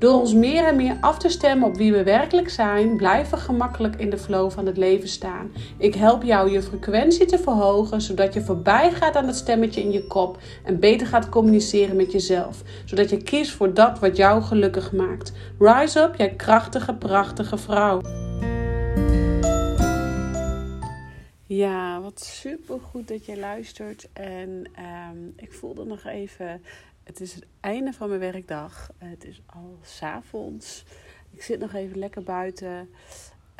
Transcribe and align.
Door 0.00 0.20
ons 0.20 0.34
meer 0.34 0.64
en 0.64 0.76
meer 0.76 0.96
af 1.00 1.18
te 1.18 1.28
stemmen 1.28 1.68
op 1.68 1.76
wie 1.76 1.92
we 1.92 2.02
werkelijk 2.02 2.50
zijn, 2.50 2.96
blijven 2.96 3.38
we 3.38 3.44
gemakkelijk 3.44 3.96
in 3.96 4.10
de 4.10 4.18
flow 4.18 4.50
van 4.50 4.66
het 4.66 4.76
leven 4.76 5.08
staan. 5.08 5.52
Ik 5.78 5.94
help 5.94 6.22
jou 6.22 6.50
je 6.50 6.62
frequentie 6.62 7.26
te 7.26 7.38
verhogen, 7.38 8.00
zodat 8.00 8.34
je 8.34 8.40
voorbij 8.40 8.92
gaat 8.92 9.16
aan 9.16 9.26
het 9.26 9.36
stemmetje 9.36 9.80
in 9.80 9.90
je 9.90 10.06
kop 10.06 10.38
en 10.64 10.80
beter 10.80 11.06
gaat 11.06 11.28
communiceren 11.28 11.96
met 11.96 12.12
jezelf, 12.12 12.62
zodat 12.84 13.10
je 13.10 13.22
kiest 13.22 13.50
voor 13.50 13.74
dat 13.74 13.98
wat 13.98 14.16
jou 14.16 14.42
gelukkig 14.42 14.92
maakt. 14.92 15.32
Rise 15.58 16.00
up, 16.00 16.14
jij 16.16 16.34
krachtige, 16.34 16.94
prachtige 16.94 17.58
vrouw. 17.58 18.00
Ja, 21.46 22.00
wat 22.00 22.20
super 22.20 22.80
goed 22.80 23.08
dat 23.08 23.26
je 23.26 23.38
luistert. 23.38 24.08
En 24.12 24.48
um, 25.10 25.32
ik 25.36 25.52
voelde 25.52 25.84
nog 25.84 26.04
even. 26.04 26.62
Het 27.10 27.20
is 27.20 27.34
het 27.34 27.46
einde 27.60 27.92
van 27.92 28.08
mijn 28.08 28.20
werkdag. 28.20 28.90
Het 28.98 29.24
is 29.24 29.42
al 29.46 29.78
s'avonds. 29.82 30.84
Ik 31.30 31.42
zit 31.42 31.58
nog 31.58 31.74
even 31.74 31.98
lekker 31.98 32.22
buiten. 32.22 32.88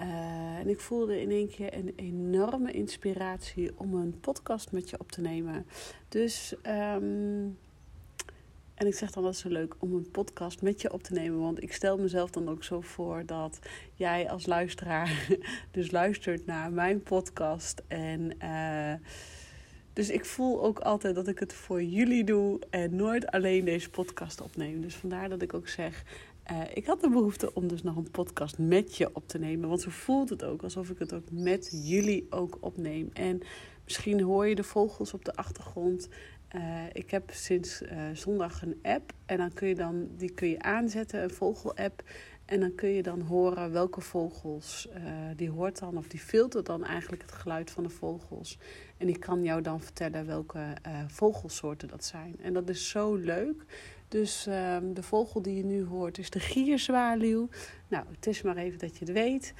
Uh, 0.01 0.59
en 0.59 0.69
ik 0.69 0.81
voelde 0.81 1.21
in 1.21 1.31
één 1.31 1.49
keer 1.49 1.75
een 1.75 1.93
enorme 1.97 2.73
inspiratie 2.73 3.71
om 3.77 3.95
een 3.95 4.21
podcast 4.21 4.73
met 4.73 4.91
je 4.91 5.01
op 5.01 5.13
te 5.13 5.21
nemen. 5.21 5.67
Dus 6.09 6.55
um, 6.67 7.59
en 8.75 8.87
ik 8.87 8.95
zeg 8.95 9.11
dan 9.11 9.23
dat 9.23 9.37
zo 9.37 9.49
leuk 9.49 9.75
om 9.79 9.95
een 9.95 10.11
podcast 10.11 10.63
met 10.63 10.81
je 10.81 10.93
op 10.93 11.03
te 11.03 11.13
nemen. 11.13 11.41
Want 11.41 11.63
ik 11.63 11.73
stel 11.73 11.99
mezelf 11.99 12.31
dan 12.31 12.49
ook 12.49 12.65
zo 12.65 12.81
voor 12.81 13.23
dat 13.27 13.59
jij 13.95 14.31
als 14.31 14.47
luisteraar 14.47 15.29
dus 15.71 15.91
luistert 15.91 16.47
naar 16.47 16.73
mijn 16.73 17.03
podcast. 17.03 17.83
En 17.89 18.33
uh, 18.43 18.95
dus 19.93 20.11
ik 20.11 20.25
voel 20.25 20.63
ook 20.63 20.79
altijd 20.79 21.15
dat 21.15 21.29
ik 21.29 21.39
het 21.39 21.53
voor 21.53 21.83
jullie 21.83 22.25
doe 22.25 22.61
en 22.71 22.97
nooit 22.97 23.27
alleen 23.27 23.65
deze 23.65 23.91
podcast 23.91 24.41
opneem. 24.41 24.81
Dus 24.81 24.95
vandaar 24.95 25.29
dat 25.29 25.43
ik 25.43 25.55
ook 25.55 25.69
zeg. 25.69 26.05
Uh, 26.53 26.61
ik 26.75 26.87
had 26.87 27.01
de 27.01 27.11
behoefte 27.11 27.55
om 27.55 27.69
dus 27.69 27.83
nog 27.83 27.97
een 27.97 28.11
podcast 28.11 28.59
met 28.59 28.97
je 28.97 29.11
op 29.13 29.29
te 29.29 29.39
nemen. 29.39 29.69
Want 29.69 29.81
zo 29.81 29.91
voelt 29.91 30.29
het 30.29 30.45
ook 30.45 30.63
alsof 30.63 30.91
ik 30.91 30.99
het 30.99 31.13
ook 31.13 31.31
met 31.31 31.71
jullie 31.85 32.27
ook 32.31 32.59
opneem. 32.61 33.11
En 33.13 33.41
misschien 33.85 34.21
hoor 34.21 34.47
je 34.47 34.55
de 34.55 34.63
vogels 34.63 35.15
op 35.15 35.25
de 35.25 35.35
achtergrond. 35.35 36.09
Uh, 36.57 36.85
ik 36.93 37.11
heb 37.11 37.31
sinds 37.33 37.83
uh, 37.83 37.89
zondag 38.13 38.63
een 38.63 38.79
app 38.83 39.13
en 39.27 39.37
dan 39.37 39.53
kun 39.53 39.69
je 39.69 39.75
dan 39.75 40.09
die 40.17 40.31
kun 40.31 40.49
je 40.49 40.63
aanzetten, 40.63 41.23
een 41.23 41.31
vogel-app. 41.31 42.03
En 42.51 42.61
dan 42.61 42.75
kun 42.75 42.89
je 42.89 43.03
dan 43.03 43.21
horen 43.21 43.73
welke 43.73 44.01
vogels 44.01 44.89
uh, 44.89 45.03
die 45.37 45.51
hoort 45.51 45.79
dan, 45.79 45.97
of 45.97 46.09
die 46.09 46.21
filtert 46.21 46.67
dan 46.67 46.85
eigenlijk 46.85 47.23
het 47.23 47.33
geluid 47.33 47.71
van 47.71 47.83
de 47.83 47.89
vogels. 47.89 48.59
En 48.97 49.07
die 49.07 49.19
kan 49.19 49.43
jou 49.43 49.63
dan 49.63 49.81
vertellen 49.81 50.27
welke 50.27 50.65
vogelsoorten 51.07 51.89
dat 51.89 52.05
zijn. 52.05 52.37
En 52.43 52.53
dat 52.53 52.69
is 52.69 52.89
zo 52.89 53.15
leuk. 53.15 53.65
Dus 54.09 54.47
ehm, 54.47 54.93
de 54.93 55.03
vogel 55.03 55.43
die 55.43 55.57
je 55.57 55.65
nu 55.65 55.85
hoort 55.85 56.19
is 56.19 56.31
de 56.31 56.41
gierzwaluw. 56.41 57.49
Nou, 57.89 58.05
het 58.15 58.27
is 58.27 58.43
maar 58.43 58.57
even 58.57 58.79
dat 58.79 58.99
je 58.99 59.05
het 59.05 59.15
weet. 59.15 59.55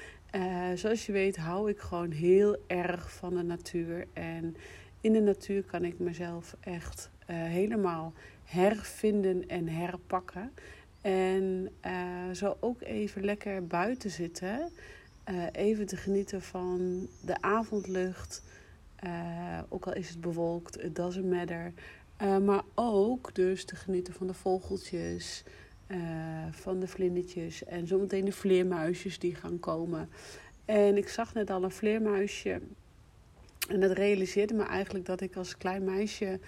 zoals 0.75 1.07
je 1.07 1.13
weet 1.13 1.37
hou 1.37 1.71
ik 1.71 1.79
gewoon 1.79 2.11
heel 2.11 2.57
erg 2.67 3.13
van 3.13 3.35
de 3.35 3.43
natuur. 3.43 4.07
En 4.13 4.57
in 5.01 5.13
de 5.13 5.21
natuur 5.21 5.63
kan 5.63 5.85
ik 5.85 5.99
mezelf 5.99 6.57
echt 6.61 7.11
uh, 7.31 7.37
helemaal 7.37 8.13
hervinden 8.45 9.49
en 9.49 9.69
herpakken. 9.69 10.53
En 11.01 11.69
uh, 11.87 12.31
zo 12.35 12.57
ook 12.61 12.83
even 12.83 13.25
lekker 13.25 13.67
buiten 13.67 14.11
zitten. 14.11 14.71
Uh, 15.31 15.45
even 15.53 15.87
te 15.87 15.97
genieten 15.97 16.43
van 16.43 17.09
de 17.25 17.43
avondlucht. 17.43 18.43
ook 19.69 19.87
al 19.87 19.95
is 19.95 20.09
het 20.09 20.21
bewolkt, 20.21 20.83
it 20.83 20.97
doesn't 20.97 21.31
matter. 21.31 21.73
maar 22.43 22.63
ook 22.75 23.35
dus 23.35 23.65
te 23.65 23.77
genieten 23.77 24.15
van 24.15 24.27
de 24.27 24.35
vogeltjes, 24.35 25.45
van 26.51 26.81
de 26.81 26.87
vlindertjes 26.87 27.65
en 27.65 27.87
zometeen 27.87 28.25
de 28.25 28.33
vleermuisjes 28.33 29.19
die 29.19 29.35
gaan 29.35 29.61
komen. 29.61 30.09
En 30.65 30.97
ik 30.97 31.09
zag 31.09 31.35
net 31.35 31.51
al 31.51 31.63
een 31.63 31.71
vleermuisje 31.71 32.61
en 33.71 33.81
dat 33.81 33.93
realiseerde 33.93 34.55
me 34.55 34.63
eigenlijk 34.63 35.07
dat 35.07 35.21
ik 35.21 35.37
als 35.37 35.57
klein 35.57 35.85
meisje, 35.85 36.41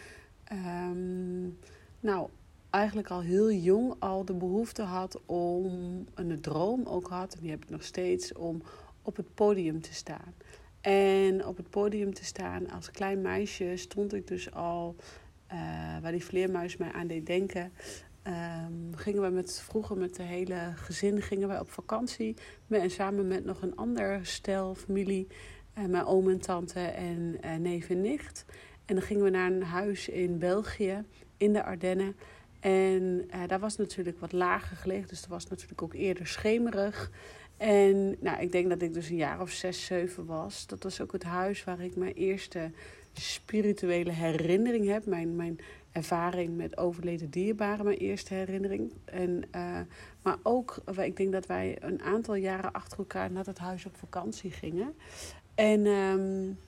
um, 0.53 1.59
nou, 2.01 2.29
eigenlijk 2.73 3.11
al 3.11 3.21
heel 3.21 3.53
jong 3.53 3.95
al 3.99 4.25
de 4.25 4.35
behoefte 4.35 4.83
had 4.83 5.21
om, 5.27 6.05
een 6.15 6.41
droom 6.41 6.87
ook 6.87 7.09
had, 7.09 7.35
en 7.35 7.41
die 7.41 7.51
heb 7.51 7.63
ik 7.63 7.71
nog 7.71 7.85
steeds, 7.85 8.33
om 8.33 8.63
op 9.03 9.17
het 9.17 9.35
podium 9.35 9.81
te 9.81 9.95
staan. 9.95 10.35
En 10.81 11.47
op 11.47 11.57
het 11.57 11.71
podium 11.71 12.15
te 12.15 12.25
staan 12.25 12.71
als 12.71 12.91
klein 12.91 13.21
meisje 13.21 13.73
stond 13.77 14.15
ik 14.15 14.27
dus 14.27 14.53
al, 14.53 14.97
uh, 15.53 15.59
waar 16.03 16.13
die 16.13 16.25
vleermuis 16.25 16.77
mij 16.77 16.93
aan 16.93 17.07
deed 17.07 17.27
denken, 17.27 17.73
Um, 18.27 18.97
gingen 18.97 19.23
we 19.23 19.29
met, 19.29 19.61
vroeger 19.61 19.97
met 19.97 20.17
de 20.17 20.23
hele 20.23 20.73
gezin 20.75 21.23
gingen 21.23 21.49
we 21.49 21.61
op 21.61 21.71
vakantie. 21.71 22.37
Met, 22.67 22.81
en 22.81 22.91
samen 22.91 23.27
met 23.27 23.45
nog 23.45 23.63
een 23.63 23.77
ander 23.77 24.27
stel, 24.27 24.75
familie. 24.75 25.27
Uh, 25.79 25.85
mijn 25.85 26.05
oom 26.05 26.29
en 26.29 26.41
tante 26.41 26.81
en 26.81 27.37
uh, 27.45 27.55
neef 27.55 27.91
en 27.91 28.01
nicht. 28.01 28.45
En 28.85 28.95
dan 28.95 29.05
gingen 29.05 29.25
we 29.25 29.31
naar 29.31 29.53
een 29.53 29.63
huis 29.63 30.09
in 30.09 30.39
België, 30.39 31.05
in 31.37 31.53
de 31.53 31.65
Ardennen. 31.65 32.17
En 32.63 33.25
uh, 33.35 33.41
daar 33.47 33.61
was 33.61 33.77
natuurlijk 33.77 34.21
wat 34.21 34.33
lager 34.33 34.77
gelegen, 34.77 35.09
dus 35.09 35.21
het 35.21 35.29
was 35.29 35.49
natuurlijk 35.49 35.83
ook 35.83 35.95
eerder 35.95 36.27
schemerig. 36.27 37.11
En 37.57 38.17
nou, 38.21 38.41
ik 38.41 38.53
denk 38.53 38.69
dat 38.69 38.83
ik 38.83 38.95
dus 38.95 39.09
een 39.09 39.17
jaar 39.17 39.41
of 39.41 39.51
zes, 39.51 39.85
zeven 39.85 40.27
was. 40.27 40.67
Dat 40.67 40.83
was 40.83 41.01
ook 41.01 41.13
het 41.13 41.23
huis 41.23 41.65
waar 41.65 41.81
ik 41.81 41.97
mijn 41.97 42.13
eerste 42.13 42.71
spirituele 43.13 44.11
herinnering 44.11 44.89
heb. 44.89 45.07
Mijn, 45.07 45.37
mijn 45.37 45.59
ervaring 45.93 46.57
met 46.57 46.77
overleden 46.77 47.31
dierbaren, 47.31 47.85
mijn 47.85 47.99
eerste 47.99 48.35
herinnering. 48.35 48.93
En, 49.05 49.43
uh, 49.55 49.81
maar 50.23 50.37
ook, 50.43 50.77
ik 50.97 51.17
denk 51.17 51.33
dat 51.33 51.47
wij 51.47 51.77
een 51.81 52.03
aantal 52.03 52.35
jaren 52.35 52.73
achter 52.73 52.99
elkaar 52.99 53.31
naar 53.31 53.45
dat 53.45 53.59
huis 53.59 53.87
op 53.87 53.97
vakantie 53.97 54.51
gingen. 54.51 54.95
En 55.55 55.87
um, 55.87 56.59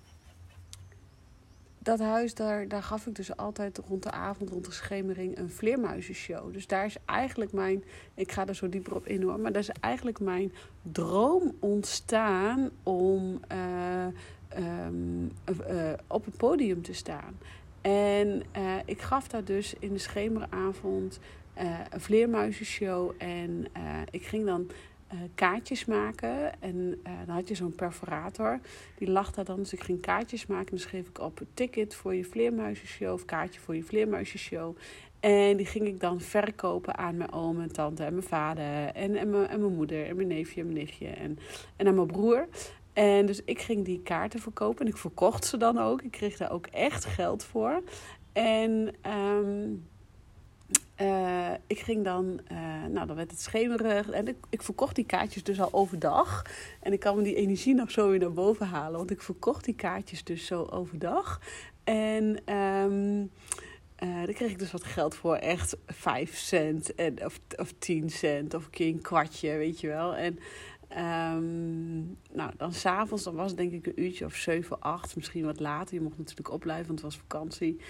dat 1.85 1.99
huis, 1.99 2.35
daar, 2.35 2.69
daar 2.69 2.83
gaf 2.83 3.07
ik 3.07 3.15
dus 3.15 3.37
altijd 3.37 3.81
rond 3.89 4.03
de 4.03 4.11
avond, 4.11 4.51
rond 4.51 4.65
de 4.65 4.73
schemering, 4.73 5.39
een 5.39 5.51
vleermuizenshow. 5.51 6.53
Dus 6.53 6.67
daar 6.67 6.85
is 6.85 6.97
eigenlijk 7.05 7.53
mijn, 7.53 7.85
ik 8.15 8.33
ga 8.33 8.47
er 8.47 8.55
zo 8.55 8.69
dieper 8.69 8.95
op 8.95 9.07
in 9.07 9.23
hoor, 9.23 9.41
maar 9.41 9.53
daar 9.53 9.63
is 9.63 9.71
eigenlijk 9.81 10.21
mijn 10.21 10.53
droom 10.83 11.57
ontstaan 11.61 12.71
om 12.83 13.41
uh, 13.53 14.07
um, 14.87 15.33
uh, 15.71 15.93
op 16.07 16.25
het 16.25 16.37
podium 16.37 16.83
te 16.83 16.93
staan. 16.93 17.39
En 17.81 18.43
ik 18.85 19.01
gaf 19.01 19.29
daar 19.29 19.45
dus 19.45 19.75
in 19.79 19.93
de 19.93 19.99
schemeravond 19.99 21.19
een 21.91 22.01
vleermuizenshow. 22.01 23.13
En 23.19 23.67
ik 24.11 24.27
ging 24.27 24.47
dan 24.47 24.71
uh, 25.15 25.21
kaartjes 25.35 25.85
maken. 25.85 26.63
En 26.63 26.77
uh, 26.77 27.13
dan 27.27 27.35
had 27.35 27.49
je 27.49 27.55
zo'n 27.55 27.75
perforator. 27.75 28.61
Die 28.99 29.11
lag 29.11 29.33
daar 29.33 29.45
dan. 29.45 29.57
Dus 29.57 29.73
ik 29.73 29.83
ging 29.83 30.01
kaartjes 30.01 30.47
maken. 30.47 30.67
En 30.67 30.77
dan 30.77 30.87
schreef 30.87 31.09
ik 31.09 31.19
op 31.19 31.41
ticket 31.55 31.95
voor 31.95 32.15
je 32.15 32.25
vleermuizenshow. 32.25 33.13
Of 33.13 33.25
kaartje 33.25 33.61
voor 33.61 33.77
je 33.77 33.83
vleermuizenshow. 33.83 34.77
En 35.21 35.57
die 35.57 35.67
ging 35.67 35.87
ik 35.87 36.01
dan 36.01 36.21
verkopen 36.21 36.97
aan 36.97 37.17
mijn 37.17 37.33
oom 37.33 37.61
en 37.61 37.73
tante 37.73 38.05
en 38.05 38.13
mijn 38.13 38.27
vader. 38.27 38.87
En, 38.87 39.17
en, 39.17 39.31
mijn, 39.31 39.49
en 39.49 39.61
mijn 39.61 39.75
moeder 39.75 40.07
en 40.07 40.17
mijn 40.17 40.29
neefje 40.29 40.61
en 40.61 40.67
mijn 40.67 40.79
nichtje. 40.79 41.07
En, 41.07 41.39
en 41.77 41.87
aan 41.87 41.95
mijn 41.95 42.07
broer. 42.07 42.49
En 42.93 43.27
dus 43.27 43.43
ik 43.45 43.61
ging 43.61 43.85
die 43.85 44.03
kaarten 44.03 44.41
verkopen. 44.41 44.85
En 44.85 44.93
ik 44.93 44.97
verkocht 44.97 45.45
ze 45.45 45.57
dan 45.57 45.79
ook. 45.79 46.03
Ik 46.03 46.11
kreeg 46.11 46.37
daar 46.37 46.53
ook 46.53 46.67
echt 46.67 47.05
geld 47.05 47.45
voor. 47.45 47.83
En... 48.33 48.95
Um, 49.07 49.93
uh, 51.01 51.53
ik 51.67 51.79
ging 51.79 52.05
dan, 52.05 52.41
uh, 52.53 52.59
nou 52.91 53.07
dan 53.07 53.17
werd 53.17 53.31
het 53.31 53.41
schemerig 53.41 54.11
en 54.11 54.29
ik, 54.29 54.37
ik, 54.51 54.63
verkocht 54.63 54.95
die 54.95 55.07
kaartjes 55.07 55.43
dus 55.43 55.61
al 55.61 55.73
overdag. 55.73 56.43
En 56.81 56.93
ik 56.93 57.01
kan 57.01 57.17
me 57.17 57.23
die 57.23 57.35
energie 57.35 57.75
nog 57.75 57.91
zo 57.91 58.09
weer 58.09 58.19
naar 58.19 58.33
boven 58.33 58.67
halen, 58.67 58.99
want 58.99 59.11
ik 59.11 59.23
verkocht 59.23 59.65
die 59.65 59.75
kaartjes 59.75 60.25
dus 60.25 60.47
zo 60.47 60.63
overdag. 60.63 61.41
En 61.85 62.55
um, 62.55 63.31
uh, 64.03 64.25
daar 64.25 64.33
kreeg 64.33 64.51
ik 64.51 64.59
dus 64.59 64.73
wat 64.73 64.85
geld 64.85 65.15
voor, 65.15 65.37
echt 65.37 65.77
5 65.87 66.37
cent 66.37 66.95
en, 66.95 67.25
of, 67.25 67.41
of 67.57 67.73
10 67.79 68.11
cent 68.11 68.55
of 68.55 68.65
een 68.65 68.71
keer 68.71 68.89
een 68.89 69.03
kwartje, 69.03 69.57
weet 69.57 69.81
je 69.81 69.87
wel. 69.87 70.15
En 70.15 70.39
Um, 70.97 72.19
nou, 72.33 72.53
dan 72.57 72.73
s'avonds, 72.73 73.25
dan 73.25 73.35
was 73.35 73.49
het 73.49 73.57
denk 73.57 73.73
ik 73.73 73.87
een 73.87 74.03
uurtje 74.03 74.25
of 74.25 74.35
7, 74.35 74.81
8, 74.81 75.17
misschien 75.17 75.45
wat 75.45 75.61
later. 75.61 75.95
Je 75.95 76.01
mocht 76.01 76.19
natuurlijk 76.19 76.51
opblijven, 76.51 76.87
want 76.87 77.01
het 77.01 77.13
was 77.13 77.21
vakantie. 77.21 77.81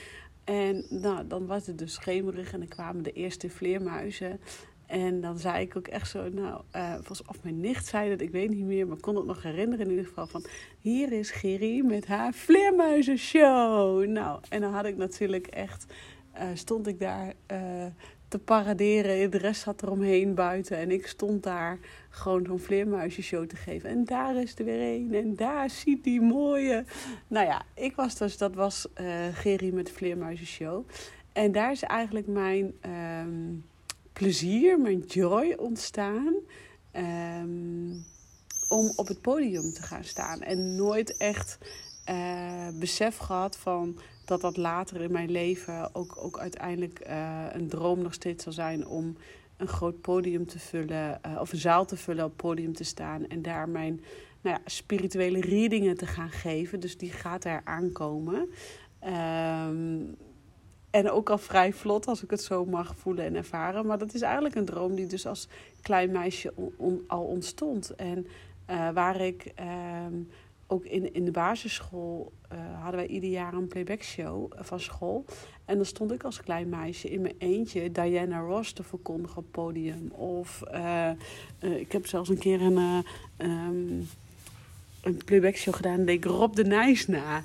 En 0.44 0.84
nou, 0.88 1.26
dan 1.26 1.46
was 1.46 1.66
het 1.66 1.78
dus 1.78 1.92
schemerig 1.92 2.52
en 2.52 2.58
dan 2.58 2.68
kwamen 2.68 3.02
de 3.02 3.12
eerste 3.12 3.50
vleermuizen. 3.50 4.40
En 4.86 5.20
dan 5.20 5.38
zei 5.38 5.64
ik 5.64 5.76
ook 5.76 5.88
echt 5.88 6.10
zo, 6.10 6.28
nou, 6.28 6.62
uh, 6.76 6.94
of 7.26 7.42
mijn 7.42 7.60
nicht 7.60 7.86
zei 7.86 8.10
dat, 8.10 8.20
ik 8.20 8.30
weet 8.30 8.50
niet 8.50 8.64
meer, 8.64 8.86
maar 8.86 9.00
kon 9.00 9.16
het 9.16 9.26
nog 9.26 9.42
herinneren 9.42 9.84
in 9.84 9.90
ieder 9.90 10.06
geval 10.06 10.26
van, 10.26 10.44
hier 10.78 11.12
is 11.12 11.30
Gerry 11.30 11.84
met 11.84 12.06
haar 12.06 12.32
vleermuizenshow. 12.32 14.06
Nou, 14.06 14.40
en 14.48 14.60
dan 14.60 14.72
had 14.72 14.84
ik 14.84 14.96
natuurlijk 14.96 15.46
echt, 15.46 15.92
uh, 16.34 16.42
stond 16.54 16.86
ik 16.86 17.00
daar 17.00 17.34
uh, 17.52 17.86
te 18.34 18.40
paraderen, 18.40 19.30
de 19.30 19.38
rest 19.38 19.62
zat 19.62 19.82
eromheen 19.82 20.34
buiten 20.34 20.76
en 20.76 20.90
ik 20.90 21.06
stond 21.06 21.42
daar 21.42 21.78
gewoon 22.10 22.44
zo'n 22.46 22.58
vleermuizenshow 22.58 23.46
te 23.46 23.56
geven. 23.56 23.90
En 23.90 24.04
daar 24.04 24.36
is 24.36 24.58
er 24.58 24.64
weer 24.64 24.94
een 24.94 25.14
en 25.14 25.36
daar 25.36 25.70
ziet 25.70 26.04
die 26.04 26.20
mooie. 26.20 26.84
Nou 27.28 27.46
ja, 27.46 27.62
ik 27.74 27.96
was 27.96 28.16
dus, 28.16 28.38
dat 28.38 28.54
was 28.54 28.86
Gerry 29.32 29.74
met 29.74 29.86
de 29.86 29.92
vleermuizenshow. 29.92 30.86
En 31.32 31.52
daar 31.52 31.70
is 31.70 31.82
eigenlijk 31.82 32.26
mijn... 32.26 32.74
Um, 33.26 33.64
plezier, 34.12 34.80
mijn 34.80 35.00
joy 35.00 35.54
ontstaan. 35.56 36.34
Um, 36.92 38.04
om 38.68 38.92
op 38.96 39.08
het 39.08 39.20
podium 39.20 39.72
te 39.72 39.82
gaan 39.82 40.04
staan. 40.04 40.40
En 40.40 40.76
nooit 40.76 41.16
echt 41.16 41.58
uh, 42.10 42.68
besef 42.78 43.16
gehad 43.16 43.56
van 43.56 43.98
dat 44.24 44.40
dat 44.40 44.56
later 44.56 45.00
in 45.00 45.12
mijn 45.12 45.30
leven 45.30 45.94
ook, 45.94 46.16
ook 46.16 46.38
uiteindelijk 46.38 47.00
uh, 47.08 47.44
een 47.52 47.68
droom 47.68 48.02
nog 48.02 48.14
steeds 48.14 48.44
zal 48.44 48.52
zijn 48.52 48.86
om 48.86 49.16
een 49.56 49.68
groot 49.68 50.00
podium 50.00 50.46
te 50.46 50.58
vullen. 50.58 51.20
Uh, 51.26 51.40
of 51.40 51.52
een 51.52 51.58
zaal 51.58 51.84
te 51.84 51.96
vullen, 51.96 52.24
op 52.24 52.36
podium 52.36 52.72
te 52.72 52.84
staan. 52.84 53.26
En 53.26 53.42
daar 53.42 53.68
mijn 53.68 54.00
nou 54.40 54.56
ja, 54.56 54.62
spirituele 54.64 55.40
readingen 55.40 55.96
te 55.96 56.06
gaan 56.06 56.30
geven. 56.30 56.80
Dus 56.80 56.98
die 56.98 57.10
gaat 57.10 57.44
er 57.44 57.60
aankomen. 57.64 58.48
Um, 59.06 60.16
en 60.90 61.10
ook 61.10 61.30
al 61.30 61.38
vrij 61.38 61.72
vlot, 61.72 62.06
als 62.06 62.22
ik 62.22 62.30
het 62.30 62.42
zo 62.42 62.64
mag 62.64 62.96
voelen 62.96 63.24
en 63.24 63.36
ervaren. 63.36 63.86
Maar 63.86 63.98
dat 63.98 64.14
is 64.14 64.20
eigenlijk 64.22 64.54
een 64.54 64.64
droom 64.64 64.94
die 64.94 65.06
dus 65.06 65.26
als 65.26 65.48
klein 65.82 66.10
meisje 66.10 66.52
al 67.06 67.24
ontstond. 67.24 67.94
En 67.94 68.26
uh, 68.70 68.90
waar 68.90 69.20
ik 69.20 69.52
uh, 69.60 69.66
ook 70.66 70.84
in, 70.84 71.14
in 71.14 71.24
de 71.24 71.30
basisschool 71.30 72.32
uh, 72.52 72.58
hadden 72.82 73.00
wij 73.00 73.08
ieder 73.08 73.30
jaar 73.30 73.54
een 73.54 73.68
playback 73.68 74.02
show 74.02 74.52
van 74.56 74.80
school. 74.80 75.24
En 75.64 75.76
dan 75.76 75.86
stond 75.86 76.12
ik 76.12 76.24
als 76.24 76.40
klein 76.40 76.68
meisje 76.68 77.10
in 77.10 77.20
mijn 77.20 77.34
eentje 77.38 77.92
Diana 77.92 78.38
Ross 78.38 78.72
te 78.72 78.82
verkondigen 78.82 79.36
op 79.36 79.42
het 79.42 79.52
podium. 79.52 80.10
Of 80.10 80.62
uh, 80.72 81.10
ik 81.58 81.92
heb 81.92 82.06
zelfs 82.06 82.28
een 82.28 82.38
keer 82.38 82.60
een, 82.62 83.04
um, 83.38 84.08
een 85.02 85.20
playback 85.24 85.56
show 85.56 85.74
gedaan, 85.74 86.04
deed 86.04 86.16
ik 86.16 86.24
Rob 86.24 86.54
de 86.54 86.64
Nijs 86.64 87.06
na. 87.06 87.42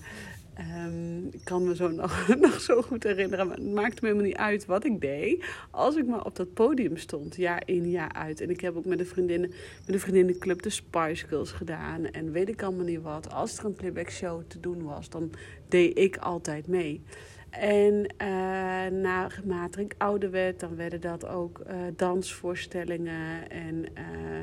Um, 0.59 1.27
ik 1.31 1.39
kan 1.43 1.63
me 1.63 1.75
zo 1.75 1.91
nog, 2.39 2.61
zo 2.61 2.81
goed 2.81 3.03
herinneren, 3.03 3.47
maar 3.47 3.55
het 3.55 3.73
maakte 3.73 3.99
me 4.01 4.07
helemaal 4.07 4.27
niet 4.27 4.37
uit 4.37 4.65
wat 4.65 4.85
ik 4.85 5.01
deed. 5.01 5.45
Als 5.71 5.95
ik 5.95 6.07
maar 6.07 6.25
op 6.25 6.35
dat 6.35 6.53
podium 6.53 6.97
stond, 6.97 7.35
jaar 7.35 7.61
in, 7.65 7.89
jaar 7.89 8.13
uit. 8.13 8.41
En 8.41 8.49
ik 8.49 8.61
heb 8.61 8.75
ook 8.75 8.85
met 8.85 8.97
de 8.97 9.05
vriendinnen, 9.05 9.49
met 9.85 9.95
de 9.95 9.99
vriendinnenclub 9.99 10.61
de 10.61 10.69
Spice 10.69 11.27
Girls 11.27 11.51
gedaan. 11.51 12.05
En 12.05 12.31
weet 12.31 12.49
ik 12.49 12.63
allemaal 12.63 12.85
niet 12.85 13.01
wat. 13.01 13.33
Als 13.33 13.57
er 13.57 13.65
een 13.65 13.75
playback 13.75 14.09
show 14.09 14.41
te 14.47 14.59
doen 14.59 14.83
was, 14.83 15.09
dan 15.09 15.31
deed 15.67 15.97
ik 15.97 16.17
altijd 16.17 16.67
mee. 16.67 17.01
En 17.49 17.93
uh, 17.93 18.27
naarmate 19.01 19.81
ik 19.81 19.95
ouder 19.97 20.31
werd, 20.31 20.59
dan 20.59 20.75
werden 20.75 21.01
dat 21.01 21.27
ook 21.27 21.59
uh, 21.67 21.75
dansvoorstellingen 21.95 23.49
en... 23.49 23.85
Uh, 23.97 24.39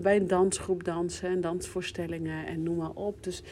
bij 0.00 0.16
een 0.16 0.26
dansgroep 0.26 0.84
dansen 0.84 1.28
en 1.28 1.40
dansvoorstellingen 1.40 2.46
en 2.46 2.62
noem 2.62 2.76
maar 2.76 2.90
op. 2.90 3.22
Dus 3.22 3.42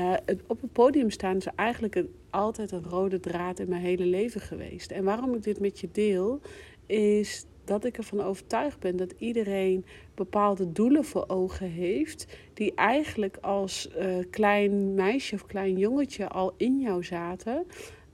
het, 0.00 0.42
op 0.46 0.60
het 0.60 0.72
podium 0.72 1.10
staan 1.10 1.36
is 1.36 1.46
eigenlijk 1.54 2.04
altijd 2.30 2.72
een 2.72 2.84
rode 2.84 3.20
draad 3.20 3.58
in 3.58 3.68
mijn 3.68 3.82
hele 3.82 4.04
leven 4.04 4.40
geweest. 4.40 4.90
En 4.90 5.04
waarom 5.04 5.34
ik 5.34 5.42
dit 5.42 5.60
met 5.60 5.80
je 5.80 5.88
deel, 5.92 6.40
is 6.86 7.46
dat 7.64 7.84
ik 7.84 7.96
ervan 7.96 8.20
overtuigd 8.20 8.78
ben 8.78 8.96
dat 8.96 9.14
iedereen 9.18 9.84
bepaalde 10.14 10.72
doelen 10.72 11.04
voor 11.04 11.24
ogen 11.28 11.70
heeft, 11.70 12.36
die 12.54 12.74
eigenlijk 12.74 13.36
als 13.40 13.88
uh, 13.98 14.16
klein 14.30 14.94
meisje 14.94 15.34
of 15.34 15.46
klein 15.46 15.78
jongetje 15.78 16.28
al 16.28 16.54
in 16.56 16.80
jou 16.80 17.04
zaten, 17.04 17.66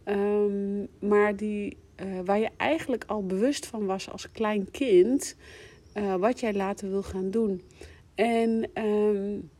um, 0.04 0.88
maar 1.00 1.36
die, 1.36 1.76
waar 2.24 2.38
je 2.38 2.50
eigenlijk 2.56 3.04
al 3.06 3.26
bewust 3.26 3.66
van 3.66 3.86
was 3.86 4.10
als 4.10 4.30
klein 4.30 4.70
kind 4.70 5.36
wat 6.18 6.40
jij 6.40 6.54
later 6.54 6.88
wil 6.88 7.02
gaan 7.02 7.30
doen. 7.30 7.62
En 8.14 8.70
um, 8.84 9.50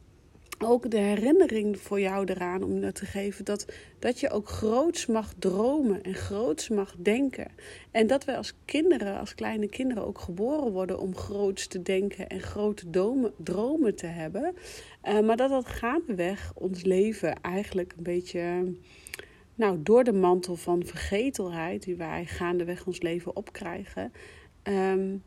ook 0.58 0.90
de 0.90 0.98
herinnering 0.98 1.78
voor 1.78 2.00
jou 2.00 2.26
eraan 2.26 2.62
om 2.62 2.80
dat 2.80 2.94
te 2.94 3.06
geven 3.06 3.44
dat, 3.44 3.66
dat 3.98 4.20
je 4.20 4.30
ook 4.30 4.48
groots 4.48 5.06
mag 5.06 5.32
dromen 5.38 6.02
en 6.02 6.14
groots 6.14 6.68
mag 6.68 6.94
denken. 6.98 7.50
En 7.90 8.06
dat 8.06 8.24
wij 8.24 8.36
als 8.36 8.54
kinderen, 8.64 9.18
als 9.18 9.34
kleine 9.34 9.68
kinderen 9.68 10.06
ook 10.06 10.18
geboren 10.18 10.72
worden 10.72 11.00
om 11.00 11.16
groots 11.16 11.66
te 11.66 11.82
denken 11.82 12.28
en 12.28 12.40
grote 12.40 12.90
dromen, 12.90 13.32
dromen 13.36 13.94
te 13.94 14.06
hebben. 14.06 14.54
Uh, 15.04 15.20
maar 15.20 15.36
dat 15.36 15.50
dat 15.50 15.66
gaandeweg 15.66 16.52
ons 16.54 16.82
leven 16.82 17.40
eigenlijk 17.40 17.94
een 17.96 18.02
beetje 18.02 18.74
nou, 19.54 19.82
door 19.82 20.04
de 20.04 20.12
mantel 20.12 20.56
van 20.56 20.86
vergetelheid 20.86 21.82
die 21.82 21.96
wij 21.96 22.24
gaandeweg 22.26 22.86
ons 22.86 23.00
leven 23.00 23.36
opkrijgen, 23.36 24.12
um, 24.62 25.22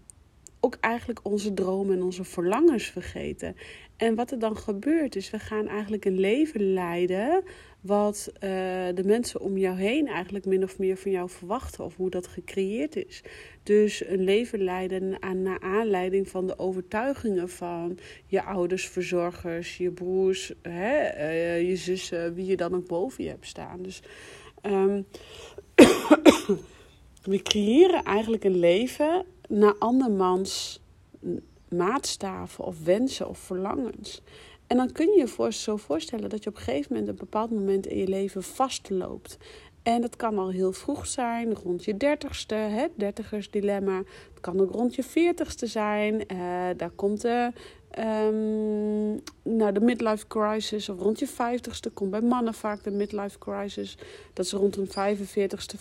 ook 0.60 0.78
eigenlijk 0.80 1.20
onze 1.24 1.54
dromen 1.54 1.96
en 1.96 2.04
onze 2.04 2.24
verlangens 2.24 2.86
vergeten. 2.86 3.56
En 4.02 4.16
wat 4.16 4.32
er 4.32 4.40
dan 4.40 4.58
gebeurt 4.58 5.16
is, 5.16 5.30
we 5.30 5.40
gaan 5.40 5.68
eigenlijk 5.68 6.06
een 6.06 6.20
leven 6.20 6.74
leiden 6.74 7.44
wat 7.82 8.32
uh, 8.34 8.40
de 8.94 9.04
mensen 9.06 9.42
om 9.42 9.58
jou 9.58 9.78
heen 9.78 10.08
eigenlijk 10.08 10.46
min 10.46 10.64
of 10.64 10.78
meer 10.78 10.98
van 10.98 11.12
jou 11.12 11.30
verwachten 11.30 11.84
of 11.84 11.96
hoe 11.96 12.10
dat 12.10 12.28
gecreëerd 12.28 12.96
is. 12.96 13.24
Dus 13.64 14.06
een 14.08 14.24
leven 14.24 14.64
leiden 14.64 15.22
aan, 15.22 15.42
naar 15.42 15.60
aanleiding 15.60 16.28
van 16.28 16.48
de 16.48 16.60
overtuigingen 16.60 17.50
van 17.50 17.98
je 18.26 18.44
ouders, 18.44 18.88
verzorgers, 18.88 19.78
je 19.78 19.92
broers, 19.92 20.54
hè, 20.62 21.18
uh, 21.18 21.70
je 21.70 21.76
zussen, 21.76 22.34
wie 22.34 22.46
je 22.46 22.58
dan 22.58 22.76
ook 22.76 22.88
boven 22.88 23.24
je 23.24 23.30
hebt 23.30 23.48
staan. 23.48 23.82
Dus 23.82 24.02
um, 24.62 25.06
we 27.32 27.42
creëren 27.42 28.04
eigenlijk 28.04 28.44
een 28.44 28.60
leven 28.60 29.26
naar 29.48 29.76
andermans 29.80 30.82
maatstaven 31.72 32.66
of 32.66 32.84
wensen 32.84 33.30
of 33.30 33.38
verlangens. 33.38 34.22
En 34.68 34.78
dan 34.78 34.92
kun 34.92 35.08
je 35.08 35.28
je 35.38 35.52
zo 35.54 35.78
voorstellen 35.78 36.30
dat 36.30 36.44
je 36.44 36.50
op 36.50 36.56
een 36.56 36.62
gegeven 36.62 36.88
moment 36.90 37.10
een 37.10 37.16
bepaald 37.16 37.52
moment 37.52 37.88
in 37.88 37.98
je 37.98 38.08
leven 38.08 38.44
vastloopt. 38.44 39.38
En 39.84 40.02
dat 40.02 40.16
kan 40.16 40.38
al 40.38 40.50
heel 40.50 40.74
vroeg 40.74 41.08
zijn, 41.08 41.54
rond 41.54 41.84
je 41.84 41.98
dertigste, 41.98 42.56
het 42.56 42.92
dertigersdilemma. 42.96 43.98
Het 43.98 44.40
kan 44.42 44.62
ook 44.62 44.72
rond 44.72 44.96
je 44.96 45.04
veertigste 45.04 45.68
zijn. 45.68 46.14
Uh, 46.14 46.38
daar 46.78 46.90
komt 46.90 47.22
de, 47.22 47.52
um, 48.00 49.22
nou, 49.44 49.72
de 49.72 49.80
midlife 49.80 50.28
crisis. 50.28 50.90
Of 50.90 51.00
rond 51.00 51.20
je 51.20 51.28
vijftigste 51.28 51.90
komt 51.90 52.12
bij 52.12 52.22
mannen 52.22 52.54
vaak 52.54 52.84
de 52.84 52.92
midlife 52.92 53.38
crisis. 53.38 53.98
Dat 54.34 54.48
ze 54.48 54.58
rond 54.58 54.76
hun 54.76 54.90
45ste, 54.90 55.80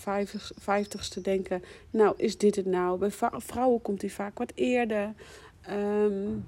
50ste 0.60 1.20
denken... 1.22 1.62
nou, 1.90 2.14
is 2.16 2.38
dit 2.38 2.56
het 2.56 2.66
nou? 2.66 2.98
Bij 2.98 3.10
vrouwen 3.36 3.82
komt 3.82 4.00
die 4.00 4.12
vaak 4.12 4.38
wat 4.38 4.52
eerder. 4.54 5.14
Um, 5.70 6.44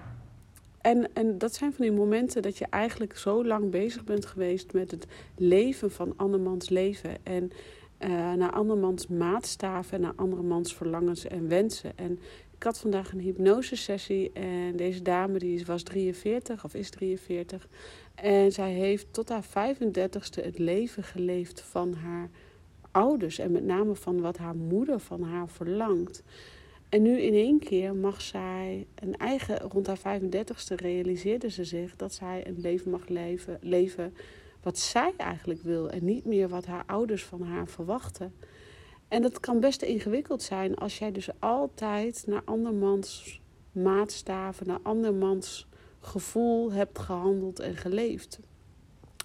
en, 0.81 1.15
en 1.15 1.39
dat 1.39 1.55
zijn 1.55 1.73
van 1.73 1.85
die 1.85 1.95
momenten 1.95 2.43
dat 2.43 2.59
je 2.59 2.67
eigenlijk 2.71 3.17
zo 3.17 3.45
lang 3.45 3.71
bezig 3.71 4.05
bent 4.05 4.27
geweest 4.27 4.73
met 4.73 4.91
het 4.91 5.07
leven 5.37 5.91
van 5.91 6.13
andermans 6.17 6.69
leven. 6.69 7.17
En 7.23 7.53
uh, 7.99 8.33
naar 8.33 8.53
andermans 8.53 9.07
maatstaven, 9.07 10.01
naar 10.01 10.13
andermans 10.17 10.75
verlangens 10.75 11.27
en 11.27 11.49
wensen. 11.49 11.99
En 11.99 12.19
ik 12.57 12.63
had 12.63 12.79
vandaag 12.79 13.13
een 13.13 13.21
hypnosesessie 13.21 14.33
en 14.33 14.77
deze 14.77 15.03
dame 15.03 15.39
die 15.39 15.67
was 15.67 15.83
43 15.83 16.65
of 16.65 16.75
is 16.75 16.91
43. 16.91 17.69
En 18.15 18.53
zij 18.53 18.73
heeft 18.73 19.07
tot 19.11 19.29
haar 19.29 19.45
35ste 19.45 20.45
het 20.45 20.59
leven 20.59 21.05
geleefd 21.05 21.61
van 21.61 21.95
haar 21.95 22.31
ouders. 22.91 23.39
En 23.39 23.53
met 23.53 23.65
name 23.65 23.95
van 23.95 24.21
wat 24.21 24.37
haar 24.37 24.57
moeder 24.57 25.01
van 25.01 25.23
haar 25.23 25.49
verlangt. 25.49 26.23
En 26.93 27.03
nu 27.03 27.21
in 27.21 27.35
één 27.35 27.59
keer 27.59 27.95
mag 27.95 28.21
zij 28.21 28.87
een 28.95 29.17
eigen, 29.17 29.59
rond 29.59 29.87
haar 29.87 30.21
35ste 30.21 30.75
realiseerde 30.77 31.51
ze 31.51 31.65
zich 31.65 31.97
dat 31.97 32.13
zij 32.13 32.47
een 32.47 32.61
leven 32.61 32.91
mag 32.91 33.09
leven, 33.09 33.59
leven 33.61 34.15
wat 34.63 34.79
zij 34.79 35.13
eigenlijk 35.17 35.63
wil 35.63 35.91
en 35.91 36.05
niet 36.05 36.25
meer 36.25 36.49
wat 36.49 36.67
haar 36.67 36.83
ouders 36.87 37.25
van 37.25 37.43
haar 37.43 37.69
verwachten. 37.69 38.35
En 39.09 39.23
dat 39.23 39.41
kan 39.41 39.61
best 39.61 39.83
ingewikkeld 39.83 40.43
zijn 40.43 40.77
als 40.77 40.99
jij 40.99 41.13
dus 41.13 41.29
altijd 41.39 42.25
naar 42.27 42.43
andermans 42.45 43.41
maatstaven, 43.73 44.67
naar 44.67 44.81
andermans 44.83 45.69
gevoel 46.01 46.73
hebt 46.73 46.99
gehandeld 46.99 47.61
en 47.61 47.77
geleefd. 47.77 48.41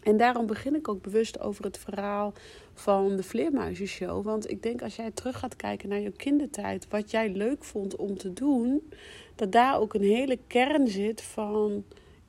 En 0.07 0.17
daarom 0.17 0.45
begin 0.45 0.75
ik 0.75 0.87
ook 0.87 1.01
bewust 1.01 1.39
over 1.39 1.63
het 1.63 1.77
verhaal 1.77 2.33
van 2.73 3.15
de 3.15 3.23
Vleermuizenshow. 3.23 4.23
Want 4.23 4.49
ik 4.49 4.63
denk 4.63 4.81
als 4.81 4.95
jij 4.95 5.11
terug 5.11 5.39
gaat 5.39 5.55
kijken 5.55 5.89
naar 5.89 5.99
je 5.99 6.11
kindertijd, 6.11 6.87
wat 6.89 7.11
jij 7.11 7.29
leuk 7.29 7.63
vond 7.63 7.95
om 7.95 8.17
te 8.17 8.33
doen, 8.33 8.89
dat 9.35 9.51
daar 9.51 9.79
ook 9.79 9.93
een 9.93 10.03
hele 10.03 10.39
kern 10.47 10.87
zit 10.87 11.21
van 11.21 11.83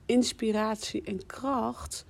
inspiratie 0.05 1.03
en 1.03 1.25
kracht. 1.25 2.05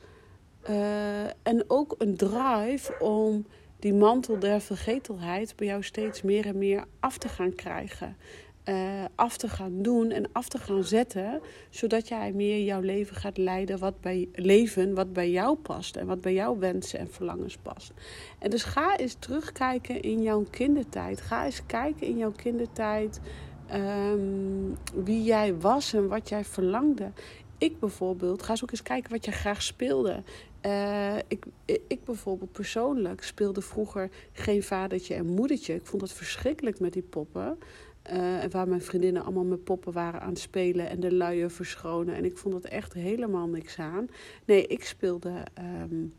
Uh, 0.70 1.24
en 1.24 1.64
ook 1.68 1.96
een 1.98 2.16
drive 2.16 3.00
om 3.00 3.46
die 3.80 3.94
mantel 3.94 4.40
der 4.40 4.62
vergetelheid 4.62 5.56
bij 5.56 5.68
jou 5.68 5.84
steeds 5.84 6.22
meer 6.22 6.46
en 6.46 6.58
meer 6.58 6.84
af 7.00 7.18
te 7.18 7.28
gaan 7.28 7.56
krijgen. 7.56 8.18
Uh, 8.70 9.04
af 9.16 9.38
te 9.38 9.48
gaan 9.48 9.82
doen 9.82 10.12
en 10.12 10.32
af 10.32 10.48
te 10.48 10.58
gaan 10.58 10.84
zetten, 10.84 11.42
zodat 11.70 12.08
jij 12.08 12.32
meer 12.32 12.64
jouw 12.64 12.82
leven 12.82 13.16
gaat 13.16 13.38
leiden 13.38 13.80
wat 13.80 14.02
bij 14.02 14.30
leven 14.34 14.96
wat 14.96 15.14
bij 15.14 15.32
jou 15.32 15.58
past 15.58 15.96
en 15.96 16.06
wat 16.06 16.22
bij 16.22 16.34
jouw 16.34 16.58
wensen 16.58 17.00
en 17.00 17.12
verlangens 17.12 17.58
past. 17.58 17.94
En 18.40 18.50
dus 18.50 18.64
ga 18.64 18.98
eens 18.98 19.16
terugkijken 19.20 20.02
in 20.02 20.22
jouw 20.22 20.46
kindertijd. 20.50 21.22
Ga 21.22 21.46
eens 21.46 21.66
kijken 21.66 22.08
in 22.08 22.18
jouw 22.18 22.32
kindertijd 22.32 23.20
um, 23.74 24.78
wie 24.94 25.24
jij 25.24 25.58
was 25.58 25.94
en 25.94 26.08
wat 26.08 26.30
jij 26.30 26.46
verlangde. 26.46 27.12
Ik 27.58 27.80
bijvoorbeeld, 27.80 28.44
ga 28.44 28.52
eens 28.52 28.64
ook 28.64 28.72
eens 28.72 28.84
kijken 28.84 29.12
wat 29.12 29.26
je 29.26 29.32
graag 29.32 29.62
speelde. 29.62 30.24
Uh, 30.66 31.18
ik, 31.28 31.46
ik 31.88 32.04
bijvoorbeeld 32.06 32.52
persoonlijk 32.52 33.24
speelde 33.24 33.62
vroeger 33.62 34.10
geen 34.32 34.64
vadertje 34.64 35.16
en 35.16 35.26
moedertje. 35.26 35.74
Ik 35.74 35.86
vond 35.86 36.02
het 36.02 36.12
verschrikkelijk 36.12 36.80
met 36.80 36.94
die 36.94 37.02
poppen. 37.02 37.58
Uh, 38.14 38.44
waar 38.52 38.68
mijn 38.68 38.82
vriendinnen 38.82 39.24
allemaal 39.24 39.44
met 39.44 39.64
poppen 39.64 39.94
waren 39.94 40.22
aan 40.22 40.30
het 40.30 40.40
spelen 40.40 40.90
en 40.90 41.00
de 41.00 41.14
luien 41.14 41.52
verschonen. 41.52 42.16
En 42.16 42.26
ik 42.26 42.38
vond 42.38 42.54
het 42.54 42.66
echt 42.66 42.94
helemaal 42.94 43.48
niks 43.48 43.80
aan. 43.80 44.08
Nee, 44.46 44.68
ik 44.68 44.84
speelde 44.84 45.44
um, 45.82 46.14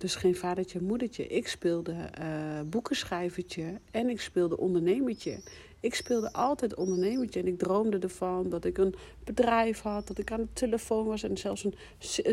dus 0.00 0.14
geen 0.14 0.36
vadertje 0.36 0.78
en 0.78 0.84
moedertje. 0.84 1.26
Ik 1.26 1.48
speelde 1.48 1.92
uh, 1.92 2.60
boekenschrijvertje 2.66 3.80
en 3.90 4.08
ik 4.08 4.20
speelde 4.20 4.58
ondernemertje. 4.58 5.40
Ik 5.80 5.94
speelde 5.94 6.32
altijd 6.32 6.74
ondernemertje 6.74 7.40
en 7.40 7.46
ik 7.46 7.58
droomde 7.58 7.98
ervan 7.98 8.48
dat 8.48 8.64
ik 8.64 8.78
een 8.78 8.94
bedrijf 9.24 9.80
had, 9.80 10.06
dat 10.06 10.18
ik 10.18 10.32
aan 10.32 10.40
de 10.40 10.52
telefoon 10.52 11.06
was 11.06 11.22
en 11.22 11.36
zelfs 11.36 11.64
een, 11.64 11.74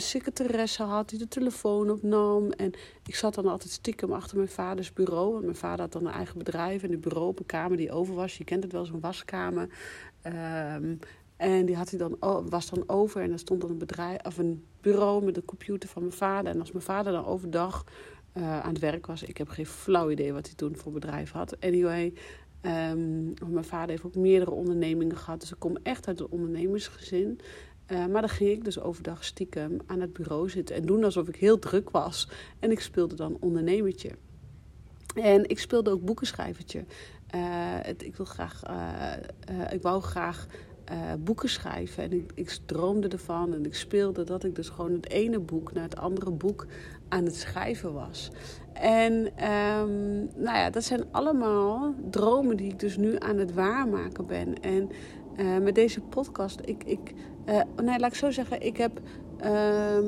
secretaresse 0.02 0.84
had 0.84 1.10
die 1.10 1.20
de 1.20 1.28
telefoon 1.28 1.90
opnam. 1.90 2.52
En 2.52 2.74
ik 3.06 3.16
zat 3.16 3.36
dan 3.36 3.48
altijd 3.48 3.72
stiekem 3.72 4.12
achter 4.12 4.38
mijn 4.38 4.50
vaders 4.50 4.94
bureau, 4.94 5.44
mijn 5.44 5.56
vader 5.56 5.80
had 5.80 5.92
dan 5.92 6.06
een 6.06 6.14
eigen 6.14 6.38
bedrijf 6.38 6.84
en 6.84 6.92
een 6.92 7.00
bureau 7.00 7.28
op 7.28 7.40
een 7.40 7.46
kamer 7.46 7.78
die 7.78 7.92
over 7.92 8.16
was. 8.16 8.38
Je 8.38 8.44
kent 8.44 8.64
het 8.64 8.72
wel, 8.72 8.86
zo'n 8.86 9.00
waskamer. 9.00 9.70
Um, 10.24 11.00
en 11.38 11.66
die 11.66 11.76
had 11.76 11.90
hij 11.90 12.00
dan, 12.00 12.18
was 12.50 12.70
dan 12.70 12.84
over 12.88 13.22
en 13.22 13.32
er 13.32 13.40
stond 13.40 13.62
dan 13.62 13.70
een 13.70 13.78
bedrijf 13.78 14.26
of 14.26 14.38
een 14.38 14.64
bureau 14.82 15.24
met 15.24 15.36
de 15.36 15.46
computer 15.46 15.90
van 15.90 16.02
mijn 16.02 16.14
vader. 16.14 16.54
En 16.54 16.60
als 16.60 16.72
mijn 16.72 16.84
vader 16.84 17.12
dan 17.12 17.26
overdag 17.26 17.84
uh, 18.38 18.60
aan 18.60 18.74
het 18.74 18.80
werk 18.80 19.06
was, 19.06 19.24
ik 19.24 19.38
heb 19.38 19.50
geen 19.50 19.66
flauw 19.66 20.10
idee 20.10 20.34
wat 20.34 20.46
hij 20.46 20.56
toen 20.56 20.76
voor 20.76 20.92
bedrijf 20.92 21.32
had. 21.32 21.60
Anyway, 21.60 22.14
Um, 22.62 23.34
mijn 23.48 23.66
vader 23.66 23.90
heeft 23.90 24.04
ook 24.04 24.16
meerdere 24.16 24.52
ondernemingen 24.52 25.18
gehad. 25.18 25.40
Dus 25.40 25.52
ik 25.52 25.60
kom 25.60 25.78
echt 25.84 26.08
uit 26.08 26.20
een 26.20 26.28
ondernemersgezin. 26.30 27.40
Uh, 27.88 28.06
maar 28.06 28.22
dan 28.22 28.30
ging 28.30 28.50
ik 28.50 28.64
dus 28.64 28.80
overdag 28.80 29.24
stiekem 29.24 29.78
aan 29.86 30.02
het 30.02 30.14
bureau 30.14 30.50
zitten 30.50 30.76
en 30.76 30.86
doen 30.86 31.04
alsof 31.04 31.28
ik 31.28 31.36
heel 31.36 31.60
druk 31.60 31.90
was. 31.90 32.30
En 32.60 32.72
ik 32.72 32.80
speelde 32.80 33.16
dan 33.16 33.38
ondernemertje. 33.40 34.12
En 35.16 35.50
ik 35.50 35.60
speelde 35.60 35.92
ook 35.92 36.06
boekenschrijvertje. 36.06 36.80
Uh, 36.80 36.86
het, 37.82 38.04
ik, 38.04 38.16
wil 38.16 38.26
graag, 38.26 38.64
ik 39.72 39.82
wou 39.82 40.02
graag 40.02 40.48
boeken 41.20 41.50
schrijven. 41.50 42.04
En 42.04 42.28
ik, 42.34 42.58
droomde 42.66 43.08
ervan 43.08 43.54
en 43.54 43.66
ik 43.66 43.76
speelde 43.76 44.24
dat 44.24 44.44
ik 44.44 44.56
dus 44.56 44.70
gewoon 44.70 44.94
het 44.94 45.10
ene 45.10 45.40
boek 45.40 45.74
naar 45.74 45.84
het 45.84 45.98
andere 45.98 46.32
boek 46.32 46.66
aan 47.10 47.26
het 47.26 47.36
schrijven 47.36 47.94
was. 47.94 48.32
En 48.74 49.14
um, 49.14 50.30
nou 50.36 50.58
ja, 50.58 50.70
dat 50.70 50.84
zijn 50.84 51.04
allemaal 51.12 51.94
dromen 52.10 52.58
die 52.58 52.72
ik 52.72 52.80
dus 52.80 52.98
nu 52.98 53.16
aan 53.20 53.38
het 53.38 53.54
waarmaken 53.54 54.26
ben. 54.26 54.62
En 54.62 54.90
uh, 55.38 55.58
met 55.58 55.76
deze 55.76 56.02
podcast, 56.02 56.60
ik, 56.66 56.84
ik, 56.84 57.14
uh, 57.46 57.62
nee, 57.84 58.00
laat 58.00 58.12
ik 58.12 58.18
zo 58.18 58.32
zeggen, 58.32 58.62
ik 58.62 58.78
heb 58.78 59.00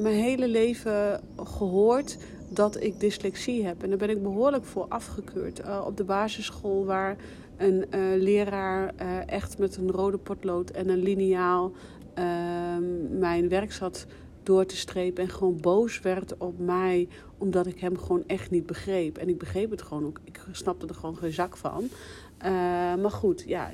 mijn 0.02 0.16
hele 0.16 0.48
leven 0.48 1.22
gehoord 1.36 2.18
dat 2.50 2.82
ik 2.84 3.00
dyslexie 3.00 3.66
heb. 3.66 3.84
En 3.84 3.90
daar 3.90 3.98
ben 3.98 4.10
ik 4.10 4.24
behoorlijk 4.24 4.66
voor 4.66 4.86
afgekeurd. 4.88 5.62
op 5.86 5.98
de 5.98 6.04
basisschool 6.04 6.86
waar 6.86 7.16
een 7.60 7.86
leraar 8.18 8.96
echt 9.26 9.58
met 9.58 9.78
een 9.78 9.92
rode 9.92 10.18
potlood 10.18 10.70
en 10.70 10.90
een 10.90 11.04
liniaal 11.04 11.72
ehm, 12.14 13.20
mijn 13.20 13.50
werk 13.50 13.72
zat 13.72 14.06
door 14.44 14.66
te 14.66 14.78
strepen 14.78 15.24
en 15.24 15.30
gewoon 15.30 15.58
boos 15.62 16.00
werd 16.00 16.38
op 16.38 16.60
mij 16.60 17.08
omdat 17.38 17.66
ik 17.66 17.80
hem 17.80 17.98
gewoon 17.98 18.24
echt 18.28 18.52
niet 18.52 18.66
begreep. 18.66 19.18
En 19.18 19.30
ik 19.30 19.38
begreep 19.38 19.70
het 19.70 19.82
gewoon 19.82 20.06
ook. 20.06 20.20
Ik 20.24 20.46
snapte 20.52 20.88
er 20.88 20.96
gewoon 20.96 21.18
geen 21.18 21.34
zak 21.34 21.58
van. 21.58 21.84
Uh, 21.84 22.50
maar 22.96 23.12
goed, 23.12 23.44
ja, 23.48 23.72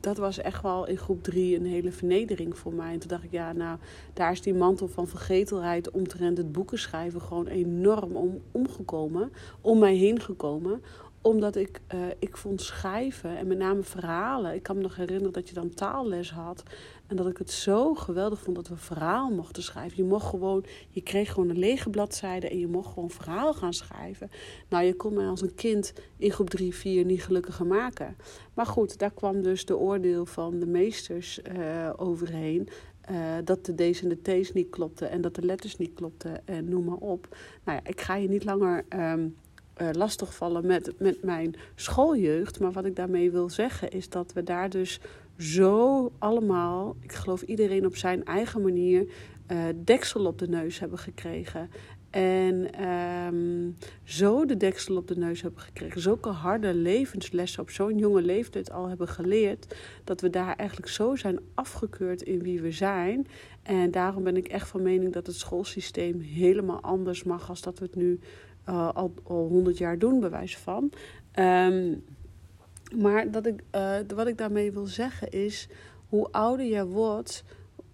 dat 0.00 0.16
was 0.16 0.38
echt 0.38 0.62
wel 0.62 0.86
in 0.86 0.98
groep 0.98 1.22
drie 1.22 1.56
een 1.56 1.66
hele 1.66 1.92
vernedering 1.92 2.58
voor 2.58 2.72
mij. 2.72 2.92
En 2.92 2.98
toen 2.98 3.08
dacht 3.08 3.24
ik, 3.24 3.30
ja, 3.30 3.52
nou, 3.52 3.78
daar 4.12 4.32
is 4.32 4.40
die 4.40 4.54
mantel 4.54 4.88
van 4.88 5.08
vergetelheid 5.08 5.90
omtrent 5.90 6.38
het 6.38 6.52
boeken 6.52 6.78
schrijven 6.78 7.20
gewoon 7.20 7.46
enorm 7.46 8.16
om, 8.16 8.40
omgekomen, 8.52 9.32
om 9.60 9.78
mij 9.78 9.94
heen 9.94 10.20
gekomen 10.20 10.82
omdat 11.24 11.56
ik, 11.56 11.80
uh, 11.94 12.00
ik 12.18 12.36
vond 12.36 12.60
schrijven 12.60 13.36
en 13.36 13.46
met 13.46 13.58
name 13.58 13.82
verhalen. 13.82 14.54
Ik 14.54 14.62
kan 14.62 14.76
me 14.76 14.82
nog 14.82 14.96
herinneren 14.96 15.32
dat 15.32 15.48
je 15.48 15.54
dan 15.54 15.74
taalles 15.74 16.30
had. 16.30 16.62
En 17.06 17.16
dat 17.16 17.26
ik 17.26 17.38
het 17.38 17.50
zo 17.50 17.94
geweldig 17.94 18.40
vond 18.40 18.56
dat 18.56 18.68
we 18.68 18.76
verhaal 18.76 19.30
mochten 19.30 19.62
schrijven. 19.62 19.96
Je 19.96 20.08
mocht 20.08 20.26
gewoon, 20.26 20.64
je 20.90 21.02
kreeg 21.02 21.32
gewoon 21.32 21.48
een 21.48 21.58
lege 21.58 21.90
bladzijde 21.90 22.48
en 22.48 22.58
je 22.58 22.66
mocht 22.66 22.92
gewoon 22.92 23.10
verhaal 23.10 23.54
gaan 23.54 23.72
schrijven. 23.72 24.30
Nou, 24.68 24.84
je 24.84 24.94
kon 24.94 25.14
mij 25.14 25.26
als 25.26 25.40
een 25.40 25.54
kind 25.54 25.92
in 26.16 26.30
groep 26.30 26.50
3, 26.50 26.74
4 26.74 27.04
niet 27.04 27.24
gelukkiger 27.24 27.66
maken. 27.66 28.16
Maar 28.54 28.66
goed, 28.66 28.98
daar 28.98 29.14
kwam 29.14 29.42
dus 29.42 29.64
de 29.64 29.76
oordeel 29.76 30.26
van 30.26 30.58
de 30.58 30.66
meesters 30.66 31.40
uh, 31.56 31.90
overheen. 31.96 32.68
Uh, 33.10 33.34
dat 33.44 33.64
de 33.64 33.74
D's 33.74 34.02
en 34.02 34.08
de 34.08 34.22
T's 34.22 34.52
niet 34.52 34.70
klopten 34.70 35.10
en 35.10 35.20
dat 35.20 35.34
de 35.34 35.42
letters 35.42 35.76
niet 35.76 35.94
klopten 35.94 36.46
en 36.46 36.68
noem 36.68 36.84
maar 36.84 36.96
op. 36.96 37.36
Nou 37.64 37.78
ja, 37.82 37.90
ik 37.90 38.00
ga 38.00 38.16
je 38.16 38.28
niet 38.28 38.44
langer 38.44 38.84
um, 38.88 39.36
uh, 39.82 39.88
lastigvallen 39.92 40.66
met, 40.66 40.92
met 40.98 41.22
mijn 41.22 41.54
schooljeugd. 41.74 42.60
Maar 42.60 42.72
wat 42.72 42.84
ik 42.84 42.96
daarmee 42.96 43.30
wil 43.30 43.50
zeggen 43.50 43.90
is 43.90 44.08
dat 44.08 44.32
we 44.32 44.42
daar 44.42 44.70
dus 44.70 45.00
zo 45.38 46.12
allemaal, 46.18 46.96
ik 47.00 47.12
geloof 47.12 47.42
iedereen 47.42 47.86
op 47.86 47.96
zijn 47.96 48.24
eigen 48.24 48.62
manier, 48.62 49.06
uh, 49.52 49.58
deksel 49.76 50.26
op 50.26 50.38
de 50.38 50.48
neus 50.48 50.78
hebben 50.78 50.98
gekregen. 50.98 51.70
En 52.10 52.84
um, 52.88 53.76
zo 54.04 54.44
de 54.44 54.56
deksel 54.56 54.96
op 54.96 55.08
de 55.08 55.16
neus 55.16 55.42
hebben 55.42 55.60
gekregen. 55.60 56.00
Zulke 56.00 56.28
harde 56.28 56.74
levenslessen 56.74 57.62
op 57.62 57.70
zo'n 57.70 57.98
jonge 57.98 58.22
leeftijd 58.22 58.70
al 58.70 58.88
hebben 58.88 59.08
geleerd. 59.08 59.76
Dat 60.04 60.20
we 60.20 60.30
daar 60.30 60.56
eigenlijk 60.56 60.88
zo 60.88 61.16
zijn 61.16 61.40
afgekeurd 61.54 62.22
in 62.22 62.42
wie 62.42 62.60
we 62.60 62.70
zijn. 62.70 63.26
En 63.62 63.90
daarom 63.90 64.22
ben 64.22 64.36
ik 64.36 64.48
echt 64.48 64.68
van 64.68 64.82
mening 64.82 65.12
dat 65.12 65.26
het 65.26 65.36
schoolsysteem 65.36 66.20
helemaal 66.20 66.80
anders 66.80 67.24
mag 67.24 67.48
als 67.48 67.60
dat 67.60 67.78
we 67.78 67.84
het 67.84 67.94
nu 67.94 68.18
uh, 68.68 68.88
al 68.94 69.12
honderd 69.24 69.78
jaar 69.78 69.98
doen, 69.98 70.20
bij 70.20 70.30
wijze 70.30 70.58
van. 70.58 70.92
Um, 71.38 72.04
maar 72.96 73.30
dat 73.30 73.46
ik, 73.46 73.62
uh, 73.74 73.96
wat 74.14 74.26
ik 74.26 74.38
daarmee 74.38 74.72
wil 74.72 74.86
zeggen 74.86 75.30
is, 75.30 75.68
hoe 76.08 76.28
ouder 76.30 76.66
je 76.66 76.86
wordt, 76.86 77.44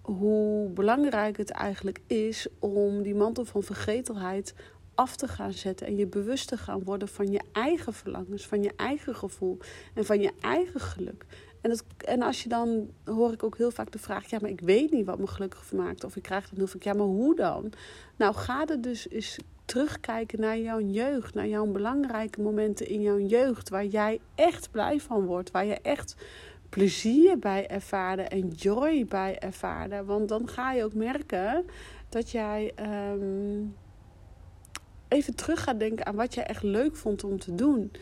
hoe 0.00 0.68
belangrijk 0.68 1.36
het 1.36 1.50
eigenlijk 1.50 2.00
is 2.06 2.46
om 2.58 3.02
die 3.02 3.14
mantel 3.14 3.44
van 3.44 3.62
vergetelheid 3.62 4.54
af 4.94 5.16
te 5.16 5.28
gaan 5.28 5.52
zetten 5.52 5.86
en 5.86 5.96
je 5.96 6.06
bewust 6.06 6.48
te 6.48 6.56
gaan 6.56 6.84
worden 6.84 7.08
van 7.08 7.30
je 7.30 7.40
eigen 7.52 7.92
verlangens, 7.92 8.46
van 8.46 8.62
je 8.62 8.72
eigen 8.76 9.14
gevoel 9.14 9.58
en 9.94 10.04
van 10.04 10.20
je 10.20 10.32
eigen 10.40 10.80
geluk. 10.80 11.24
En, 11.60 11.70
dat, 11.70 11.84
en 11.98 12.22
als 12.22 12.42
je 12.42 12.48
dan, 12.48 12.90
hoor 13.04 13.32
ik 13.32 13.42
ook 13.42 13.56
heel 13.56 13.70
vaak 13.70 13.92
de 13.92 13.98
vraag, 13.98 14.30
ja, 14.30 14.38
maar 14.40 14.50
ik 14.50 14.60
weet 14.60 14.90
niet 14.90 15.06
wat 15.06 15.18
me 15.18 15.26
gelukkig 15.26 15.72
maakt. 15.72 16.04
Of 16.04 16.16
ik 16.16 16.22
krijg 16.22 16.48
dan 16.48 16.58
heel 16.58 16.66
vaak, 16.66 16.82
ja, 16.82 16.92
maar 16.92 17.06
hoe 17.06 17.36
dan? 17.36 17.72
Nou, 18.16 18.34
ga 18.34 18.66
er 18.66 18.80
dus 18.80 19.08
eens 19.08 19.38
terugkijken 19.70 20.40
naar 20.40 20.58
jouw 20.58 20.80
jeugd, 20.80 21.34
naar 21.34 21.46
jouw 21.46 21.66
belangrijke 21.66 22.40
momenten 22.40 22.88
in 22.88 23.00
jouw 23.00 23.18
jeugd, 23.18 23.68
waar 23.68 23.84
jij 23.84 24.20
echt 24.34 24.70
blij 24.70 25.00
van 25.00 25.24
wordt, 25.24 25.50
waar 25.50 25.64
je 25.64 25.80
echt 25.82 26.16
plezier 26.68 27.38
bij 27.38 27.68
ervaarde 27.68 28.22
en 28.22 28.48
joy 28.48 29.06
bij 29.08 29.38
ervaarde. 29.38 30.04
Want 30.04 30.28
dan 30.28 30.48
ga 30.48 30.72
je 30.72 30.84
ook 30.84 30.94
merken 30.94 31.64
dat 32.08 32.30
jij 32.30 32.72
um, 33.12 33.76
even 35.08 35.34
terug 35.34 35.62
gaat 35.62 35.78
denken 35.78 36.06
aan 36.06 36.16
wat 36.16 36.34
jij 36.34 36.44
echt 36.46 36.62
leuk 36.62 36.96
vond 36.96 37.24
om 37.24 37.38
te 37.38 37.54
doen. 37.54 37.92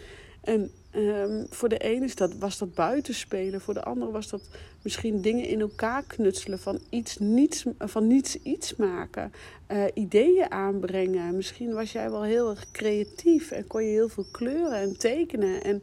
En 0.40 0.70
um, 0.94 1.46
voor 1.50 1.68
de 1.68 1.78
ene 1.78 2.04
is 2.04 2.14
dat, 2.14 2.34
was 2.34 2.58
dat 2.58 2.74
buitenspelen. 2.74 3.60
Voor 3.60 3.74
de 3.74 3.82
andere 3.82 4.10
was 4.10 4.28
dat 4.28 4.42
misschien 4.82 5.20
dingen 5.20 5.44
in 5.44 5.60
elkaar 5.60 6.02
knutselen. 6.02 6.58
Van, 6.58 6.80
iets 6.90 7.18
niets, 7.18 7.64
van 7.78 8.06
niets 8.06 8.36
iets 8.42 8.76
maken. 8.76 9.32
Uh, 9.68 9.84
ideeën 9.94 10.50
aanbrengen. 10.50 11.36
Misschien 11.36 11.72
was 11.72 11.92
jij 11.92 12.10
wel 12.10 12.22
heel 12.22 12.50
erg 12.50 12.70
creatief. 12.70 13.50
En 13.50 13.66
kon 13.66 13.84
je 13.84 13.90
heel 13.90 14.08
veel 14.08 14.26
kleuren 14.30 14.78
en 14.78 14.98
tekenen. 14.98 15.62
En 15.62 15.82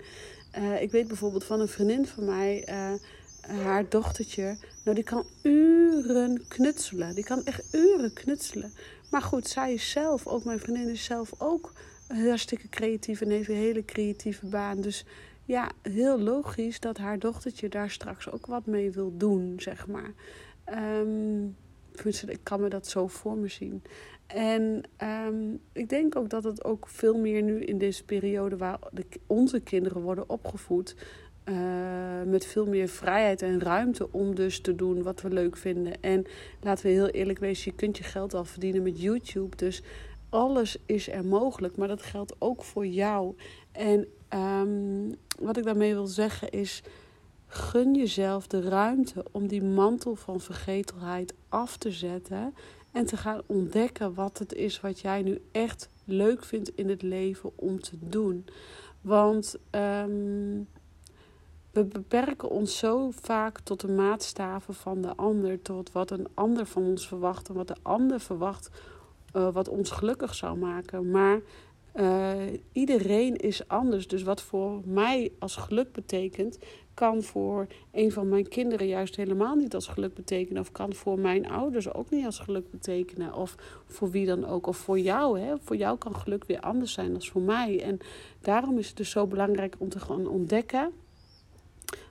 uh, 0.57 0.81
ik 0.81 0.91
weet 0.91 1.07
bijvoorbeeld 1.07 1.43
van 1.43 1.59
een 1.59 1.67
vriendin 1.67 2.05
van 2.05 2.25
mij... 2.25 2.67
Uh, 2.69 2.93
haar 3.49 3.89
dochtertje, 3.89 4.57
nou 4.83 4.95
die 4.95 5.03
kan 5.03 5.25
uren 5.41 6.47
knutselen. 6.47 7.15
Die 7.15 7.23
kan 7.23 7.45
echt 7.45 7.73
uren 7.73 8.13
knutselen. 8.13 8.73
Maar 9.11 9.21
goed, 9.21 9.47
zij 9.47 9.73
is 9.73 9.89
zelf, 9.89 10.27
ook 10.27 10.43
mijn 10.43 10.59
vriendin 10.59 10.89
is 10.89 11.03
zelf 11.03 11.31
ook 11.37 11.73
hartstikke 12.07 12.69
creatief 12.69 13.21
en 13.21 13.29
heeft 13.29 13.49
een 13.49 13.55
hele 13.55 13.85
creatieve 13.85 14.45
baan. 14.45 14.81
Dus 14.81 15.05
ja, 15.45 15.71
heel 15.81 16.19
logisch 16.19 16.79
dat 16.79 16.97
haar 16.97 17.19
dochtertje 17.19 17.69
daar 17.69 17.89
straks 17.89 18.31
ook 18.31 18.45
wat 18.45 18.65
mee 18.65 18.91
wil 18.91 19.17
doen, 19.17 19.53
zeg 19.57 19.87
maar. 19.87 20.13
Um, 21.01 21.55
ik 22.27 22.39
kan 22.43 22.61
me 22.61 22.69
dat 22.69 22.87
zo 22.87 23.07
voor 23.07 23.37
me 23.37 23.47
zien. 23.47 23.81
En 24.27 24.81
um, 25.27 25.59
ik 25.71 25.89
denk 25.89 26.15
ook 26.15 26.29
dat 26.29 26.43
het 26.43 26.63
ook 26.63 26.87
veel 26.87 27.17
meer 27.17 27.41
nu 27.41 27.63
in 27.63 27.77
deze 27.77 28.03
periode 28.03 28.57
waar 28.57 28.79
onze 29.27 29.59
kinderen 29.59 30.01
worden 30.01 30.29
opgevoed. 30.29 30.95
Uh, 31.49 32.21
met 32.25 32.45
veel 32.45 32.65
meer 32.65 32.87
vrijheid 32.87 33.41
en 33.41 33.61
ruimte 33.61 34.11
om 34.11 34.35
dus 34.35 34.59
te 34.59 34.75
doen 34.75 35.03
wat 35.03 35.21
we 35.21 35.29
leuk 35.29 35.57
vinden. 35.57 36.01
En 36.01 36.25
laten 36.61 36.85
we 36.85 36.91
heel 36.91 37.07
eerlijk 37.07 37.39
wezen, 37.39 37.71
je 37.71 37.77
kunt 37.77 37.97
je 37.97 38.03
geld 38.03 38.33
al 38.33 38.45
verdienen 38.45 38.83
met 38.83 39.01
YouTube. 39.01 39.55
Dus 39.55 39.81
alles 40.29 40.77
is 40.85 41.09
er 41.09 41.25
mogelijk, 41.25 41.77
maar 41.77 41.87
dat 41.87 42.01
geldt 42.01 42.35
ook 42.39 42.63
voor 42.63 42.87
jou. 42.87 43.35
En 43.71 44.07
um, 44.29 45.15
wat 45.39 45.57
ik 45.57 45.63
daarmee 45.63 45.93
wil 45.93 46.07
zeggen 46.07 46.51
is: 46.51 46.83
gun 47.47 47.95
jezelf 47.95 48.47
de 48.47 48.61
ruimte 48.61 49.25
om 49.31 49.47
die 49.47 49.63
mantel 49.63 50.15
van 50.15 50.39
vergetelheid 50.39 51.33
af 51.49 51.77
te 51.77 51.91
zetten 51.91 52.53
en 52.91 53.05
te 53.05 53.17
gaan 53.17 53.41
ontdekken 53.45 54.13
wat 54.13 54.37
het 54.37 54.53
is 54.53 54.81
wat 54.81 54.99
jij 54.99 55.21
nu 55.21 55.41
echt 55.51 55.89
leuk 56.05 56.43
vindt 56.43 56.71
in 56.75 56.89
het 56.89 57.01
leven 57.01 57.51
om 57.55 57.79
te 57.79 57.97
doen. 57.99 58.45
Want 59.01 59.55
um, 59.71 60.67
we 61.71 61.83
beperken 61.83 62.49
ons 62.49 62.77
zo 62.77 63.11
vaak 63.11 63.59
tot 63.59 63.79
de 63.79 63.87
maatstaven 63.87 64.73
van 64.73 65.01
de 65.01 65.15
ander, 65.15 65.61
tot 65.61 65.91
wat 65.91 66.11
een 66.11 66.27
ander 66.33 66.65
van 66.65 66.83
ons 66.83 67.07
verwacht 67.07 67.49
en 67.49 67.55
wat 67.55 67.67
de 67.67 67.75
ander 67.81 68.19
verwacht, 68.19 68.69
uh, 69.35 69.53
wat 69.53 69.69
ons 69.69 69.91
gelukkig 69.91 70.35
zou 70.35 70.57
maken. 70.57 71.11
Maar 71.11 71.41
uh, 71.95 72.33
iedereen 72.71 73.35
is 73.35 73.67
anders. 73.67 74.07
Dus 74.07 74.23
wat 74.23 74.41
voor 74.41 74.81
mij 74.85 75.31
als 75.39 75.55
geluk 75.55 75.91
betekent, 75.91 76.59
kan 76.93 77.23
voor 77.23 77.67
een 77.91 78.11
van 78.11 78.29
mijn 78.29 78.47
kinderen 78.47 78.87
juist 78.87 79.15
helemaal 79.15 79.55
niet 79.55 79.75
als 79.75 79.87
geluk 79.87 80.13
betekenen. 80.13 80.61
Of 80.61 80.71
kan 80.71 80.93
voor 80.93 81.19
mijn 81.19 81.49
ouders 81.49 81.93
ook 81.93 82.09
niet 82.09 82.25
als 82.25 82.39
geluk 82.39 82.71
betekenen. 82.71 83.33
Of 83.33 83.55
voor 83.85 84.11
wie 84.11 84.25
dan 84.25 84.45
ook. 84.45 84.67
Of 84.67 84.77
voor 84.77 84.99
jou. 84.99 85.39
Hè? 85.39 85.53
Voor 85.59 85.75
jou 85.75 85.97
kan 85.97 86.15
geluk 86.15 86.45
weer 86.45 86.59
anders 86.59 86.93
zijn 86.93 87.11
dan 87.11 87.23
voor 87.23 87.41
mij. 87.41 87.81
En 87.81 87.97
daarom 88.41 88.77
is 88.77 88.87
het 88.87 88.97
dus 88.97 89.09
zo 89.09 89.27
belangrijk 89.27 89.75
om 89.77 89.89
te 89.89 89.99
gaan 89.99 90.27
ontdekken. 90.27 90.91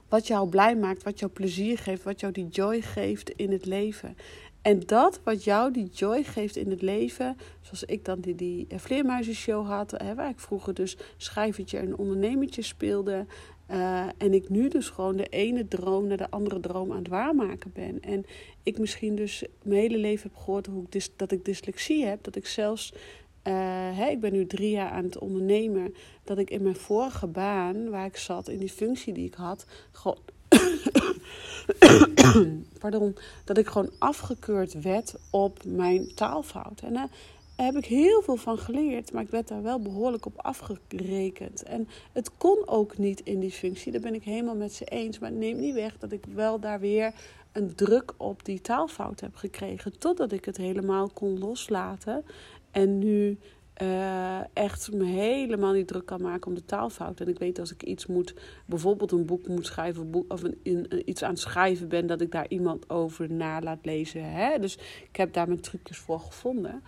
Wat 0.09 0.27
jou 0.27 0.49
blij 0.49 0.77
maakt, 0.77 1.03
wat 1.03 1.19
jou 1.19 1.33
plezier 1.33 1.79
geeft, 1.79 2.03
wat 2.03 2.21
jou 2.21 2.33
die 2.33 2.49
joy 2.49 2.81
geeft 2.81 3.31
in 3.31 3.53
het 3.53 3.67
leven. 3.67 4.17
En 4.65 4.81
dat 4.87 5.21
wat 5.25 5.45
jou 5.45 5.73
die 5.73 5.89
joy 5.93 6.23
geeft 6.23 6.57
in 6.57 6.71
het 6.71 6.83
leven, 6.83 7.37
zoals 7.61 7.85
ik 7.85 8.05
dan 8.05 8.21
die, 8.21 8.35
die 8.35 8.67
vleermuizenshow 8.77 9.67
had, 9.67 9.91
hè, 9.91 10.15
waar 10.15 10.29
ik 10.29 10.39
vroeger 10.39 10.75
dus 10.75 10.97
schrijvertje 11.17 11.79
en 11.79 11.97
ondernemertje 11.97 12.63
speelde. 12.63 13.27
Uh, 13.71 14.07
en 14.19 14.35
ik 14.35 14.49
nu 14.49 14.69
dus 14.69 14.89
gewoon 14.89 15.17
de 15.17 15.27
ene 15.27 15.69
droom 15.69 16.07
naar 16.07 16.17
de 16.17 16.31
andere 16.31 16.61
droom 16.61 16.91
aan 16.91 16.99
het 16.99 17.09
waarmaken 17.09 17.73
ben. 17.73 18.01
En 18.01 18.25
ik 18.63 18.79
misschien 18.79 19.15
dus 19.15 19.45
mijn 19.63 19.81
hele 19.81 19.99
leven 19.99 20.31
heb 20.31 20.39
gehoord 20.39 20.67
hoe 20.67 20.85
ik 20.91 21.09
dat 21.17 21.33
ik 21.33 21.45
dyslexie 21.45 22.05
heb. 22.05 22.25
Dat 22.25 22.37
ik 22.37 22.47
zelfs, 22.47 22.93
uh, 22.93 23.53
hè, 23.97 24.09
ik 24.09 24.21
ben 24.21 24.33
nu 24.33 24.47
drie 24.47 24.71
jaar 24.71 24.91
aan 24.91 25.05
het 25.05 25.19
ondernemen. 25.19 25.95
Dat 26.25 26.39
ik 26.39 26.51
in 26.51 26.63
mijn 26.63 26.77
vorige 26.77 27.27
baan, 27.27 27.91
waar 27.91 28.07
ik 28.07 28.17
zat, 28.17 28.49
in 28.49 28.59
die 28.59 28.71
functie 28.71 29.13
die 29.13 29.27
ik 29.27 29.35
had, 29.35 29.67
gewoon 29.93 30.19
pardon, 32.81 33.17
dat 33.45 33.59
ik 33.59 33.67
gewoon 33.67 33.91
afgekeurd 33.99 34.81
werd 34.81 35.15
op 35.31 35.65
mijn 35.65 36.15
taalfout. 36.15 36.81
En 36.81 36.93
daar 36.93 37.09
heb 37.57 37.77
ik 37.77 37.85
heel 37.85 38.23
veel 38.23 38.37
van 38.37 38.59
geleerd, 38.59 39.13
maar 39.13 39.23
ik 39.23 39.31
werd 39.31 39.49
daar 39.49 39.63
wel 39.63 39.81
behoorlijk 39.81 40.27
op 40.27 40.37
afgerekend. 40.37 41.63
En 41.63 41.89
het 42.13 42.37
kon 42.37 42.59
ook 42.67 42.99
niet 42.99 43.21
in 43.21 43.41
die 43.41 43.53
functie, 43.53 43.93
daar 43.93 44.01
ben 44.01 44.15
ik 44.15 44.25
helemaal 44.25 44.57
met 44.57 44.73
ze 44.73 44.85
eens. 44.85 45.19
Maar 45.19 45.31
het 45.31 45.39
neemt 45.39 45.61
niet 45.61 45.75
weg 45.75 45.99
dat 45.99 46.13
ik 46.13 46.25
wel 46.35 46.61
daar 46.61 46.81
weer 46.81 47.15
een 47.53 47.75
druk 47.75 48.13
op 48.17 48.45
die 48.45 48.61
taalfout 48.61 49.21
heb 49.21 49.35
gekregen. 49.35 49.99
Totdat 49.99 50.33
ik 50.33 50.45
het 50.45 50.57
helemaal 50.57 51.09
kon 51.09 51.39
loslaten. 51.39 52.25
En 52.71 52.99
nu 52.99 53.39
uh, 53.83 54.39
echt 54.53 54.93
me 54.93 55.05
helemaal 55.05 55.73
niet 55.73 55.87
druk 55.87 56.07
kan 56.07 56.23
maken 56.23 56.47
om 56.47 56.55
de 56.55 56.65
taalfout. 56.65 57.21
En 57.21 57.29
ik 57.29 57.39
weet 57.39 57.59
als 57.59 57.73
ik 57.73 57.83
iets 57.83 58.07
moet, 58.07 58.35
bijvoorbeeld 58.67 59.13
een 59.13 59.27
boek 59.27 59.49
moet 59.49 59.67
schrijven 59.67 60.25
of 60.29 60.43
een, 60.43 60.59
in, 60.63 61.03
iets 61.05 61.23
aan 61.23 61.31
het 61.31 61.39
schrijven 61.39 61.89
ben, 61.89 62.07
dat 62.07 62.21
ik 62.21 62.31
daar 62.31 62.49
iemand 62.49 62.91
over 62.91 63.33
na 63.33 63.61
laat 63.61 63.85
lezen. 63.85 64.33
Hè? 64.33 64.59
Dus 64.59 64.79
ik 65.11 65.17
heb 65.17 65.33
daar 65.33 65.49
mijn 65.49 65.61
trucjes 65.61 65.99
voor 65.99 66.21
gevonden. 66.21 66.83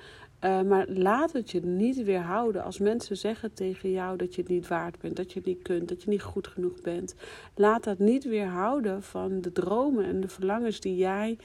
Uh, 0.44 0.62
maar 0.62 0.88
laat 0.88 1.33
het 1.33 1.51
je 1.51 1.61
niet 1.61 2.05
weerhouden 2.05 2.62
als 2.62 2.79
mensen 2.79 3.16
zeggen 3.16 3.53
tegen 3.53 3.90
jou 3.90 4.16
dat 4.16 4.35
je 4.35 4.40
het 4.40 4.51
niet 4.51 4.68
waard 4.68 4.99
bent, 5.01 5.16
dat 5.16 5.33
je 5.33 5.38
het 5.38 5.49
niet 5.49 5.62
kunt, 5.62 5.88
dat 5.88 6.03
je 6.03 6.11
niet 6.11 6.22
goed 6.22 6.46
genoeg 6.46 6.81
bent. 6.81 7.14
Laat 7.55 7.85
dat 7.85 7.99
niet 7.99 8.25
weerhouden 8.25 9.03
van 9.03 9.40
de 9.40 9.53
dromen 9.53 10.05
en 10.05 10.20
de 10.20 10.29
verlangens 10.29 10.81
die 10.81 10.96
jij 10.96 11.38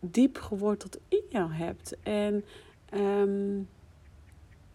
diep 0.00 0.38
geworteld 0.38 0.98
in 1.08 1.22
jou 1.28 1.52
hebt. 1.52 1.96
En 2.02 2.44
um, 2.94 3.68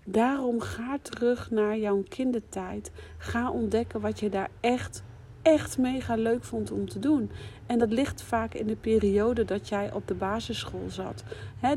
Daarom 0.06 0.60
ga 0.60 0.98
terug 1.02 1.52
naar 1.52 1.78
jouw 1.78 2.04
kindertijd. 2.10 2.92
Ga 3.18 3.52
ontdekken 3.52 4.02
wat 4.02 4.20
je 4.20 4.30
daar 4.30 4.50
echt, 4.60 5.04
echt 5.42 5.78
mega 5.78 6.16
leuk 6.16 6.44
vond 6.44 6.72
om 6.72 6.90
te 6.90 7.00
doen. 7.00 7.32
En 7.66 7.80
dat 7.80 7.92
ligt 7.92 8.22
vaak 8.22 8.54
in 8.54 8.68
de 8.68 8.76
periode 8.76 9.46
dat 9.46 9.70
jij 9.70 9.94
op 9.94 10.08
de 10.08 10.14
basisschool 10.14 10.90
zat. 10.90 11.24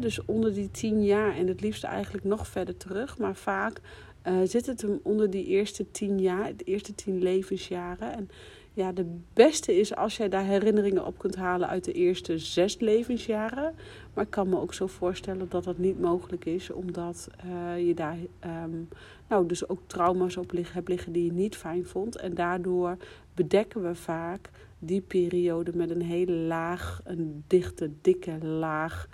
dus 0.00 0.24
onder 0.24 0.54
die 0.54 0.70
tien 0.70 1.04
jaar 1.04 1.36
en 1.36 1.46
het 1.46 1.60
liefst 1.60 1.84
eigenlijk 1.84 2.24
nog 2.24 2.46
verder 2.46 2.76
terug. 2.76 3.18
Maar 3.18 3.36
vaak 3.36 3.80
uh, 4.24 4.34
zit 4.44 4.66
het 4.66 4.82
hem 4.82 5.00
onder 5.02 5.30
die 5.30 5.46
eerste 5.46 5.90
tien 5.90 6.20
jaar, 6.20 6.56
de 6.56 6.64
eerste 6.64 6.94
tien 6.94 7.22
levensjaren. 7.22 8.12
En 8.12 8.30
ja, 8.74 8.92
de 8.92 9.18
beste 9.32 9.78
is 9.78 9.96
als 9.96 10.16
jij 10.16 10.28
daar 10.28 10.44
herinneringen 10.44 11.06
op 11.06 11.18
kunt 11.18 11.36
halen 11.36 11.68
uit 11.68 11.84
de 11.84 11.92
eerste 11.92 12.38
zes 12.38 12.78
levensjaren. 12.78 13.74
Maar 14.14 14.24
ik 14.24 14.30
kan 14.30 14.48
me 14.48 14.60
ook 14.60 14.74
zo 14.74 14.86
voorstellen 14.86 15.48
dat 15.48 15.64
dat 15.64 15.78
niet 15.78 16.00
mogelijk 16.00 16.44
is, 16.44 16.70
omdat 16.70 17.28
uh, 17.44 17.86
je 17.86 17.94
daar 17.94 18.16
um, 18.64 18.88
nou, 19.28 19.46
dus 19.46 19.68
ook 19.68 19.80
trauma's 19.86 20.36
op 20.36 20.52
hebt 20.72 20.88
liggen 20.88 21.12
die 21.12 21.24
je 21.24 21.32
niet 21.32 21.56
fijn 21.56 21.86
vond. 21.86 22.16
En 22.16 22.34
daardoor 22.34 22.96
bedekken 23.34 23.82
we 23.82 23.94
vaak 23.94 24.50
die 24.78 25.00
periode 25.00 25.76
met 25.76 25.90
een 25.90 26.02
hele 26.02 26.32
laag, 26.32 27.00
een 27.04 27.44
dichte, 27.46 27.90
dikke 28.00 28.44
laag 28.44 29.08